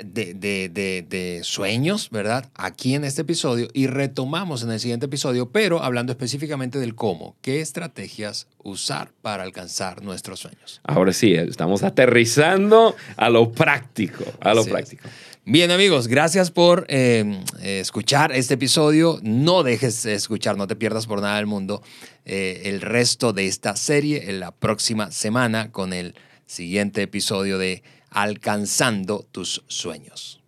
de, 0.04 0.34
de, 0.34 0.70
de, 0.70 1.06
de, 1.08 1.42
sueños, 1.44 2.10
¿verdad? 2.12 2.50
Aquí 2.56 2.96
en 2.96 3.04
este 3.04 3.22
episodio 3.22 3.68
y 3.74 3.88
retomamos 3.88 4.64
en 4.64 4.72
el 4.72 4.80
siguiente 4.80 5.08
episodio, 5.08 5.52
pero 5.52 5.84
hablando 5.84 6.12
específicamente 6.12 6.80
del 6.80 6.96
cómo, 6.96 7.36
qué 7.42 7.62
estrategias 7.62 8.48
usar 8.64 9.12
para 9.22 9.44
alcanzar 9.44 10.04
nuestros 10.04 10.40
sueños. 10.40 10.82
Ahora 10.84 11.14
sí, 11.14 11.34
estamos 11.34 11.84
aterrizando 11.84 12.96
a 13.16 13.30
lo 13.30 13.52
práctico, 13.52 14.24
a 14.40 14.54
lo 14.54 14.64
práctico. 14.66 15.08
Bien 15.50 15.72
amigos, 15.72 16.08
gracias 16.10 16.52
por 16.52 16.86
eh, 16.90 17.42
escuchar 17.62 18.34
este 18.34 18.56
episodio. 18.56 19.20
No 19.24 19.64
dejes 19.64 20.04
de 20.04 20.14
escuchar, 20.14 20.58
no 20.58 20.68
te 20.68 20.76
pierdas 20.76 21.08
por 21.08 21.22
nada 21.22 21.38
del 21.38 21.46
mundo 21.46 21.82
eh, 22.26 22.64
el 22.66 22.82
resto 22.82 23.32
de 23.32 23.48
esta 23.48 23.78
serie 23.78 24.30
en 24.30 24.42
la 24.42 24.52
próxima 24.52 25.10
semana 25.10 25.72
con 25.72 25.94
el 25.94 26.16
siguiente 26.46 27.02
episodio 27.02 27.58
de 27.58 27.82
Alcanzando 28.20 29.28
tus 29.32 29.64
sueños. 29.68 30.42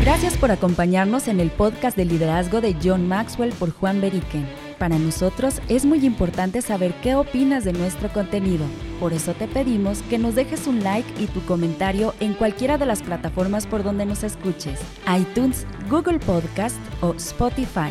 Gracias 0.00 0.36
por 0.38 0.52
acompañarnos 0.52 1.26
en 1.26 1.40
el 1.40 1.50
podcast 1.50 1.96
de 1.96 2.04
liderazgo 2.04 2.60
de 2.60 2.76
John 2.80 3.08
Maxwell 3.08 3.52
por 3.52 3.72
Juan 3.72 4.00
Beriken. 4.00 4.46
Para 4.78 4.96
nosotros 4.96 5.60
es 5.68 5.84
muy 5.84 6.06
importante 6.06 6.62
saber 6.62 6.94
qué 7.02 7.16
opinas 7.16 7.64
de 7.64 7.72
nuestro 7.72 8.12
contenido. 8.12 8.64
Por 9.00 9.12
eso 9.12 9.34
te 9.34 9.48
pedimos 9.48 10.02
que 10.02 10.18
nos 10.18 10.36
dejes 10.36 10.68
un 10.68 10.84
like 10.84 11.20
y 11.20 11.26
tu 11.26 11.44
comentario 11.46 12.14
en 12.20 12.34
cualquiera 12.34 12.78
de 12.78 12.86
las 12.86 13.02
plataformas 13.02 13.66
por 13.66 13.82
donde 13.82 14.06
nos 14.06 14.22
escuches, 14.22 14.78
iTunes, 15.12 15.66
Google 15.90 16.20
Podcast 16.20 16.78
o 17.00 17.12
Spotify. 17.14 17.90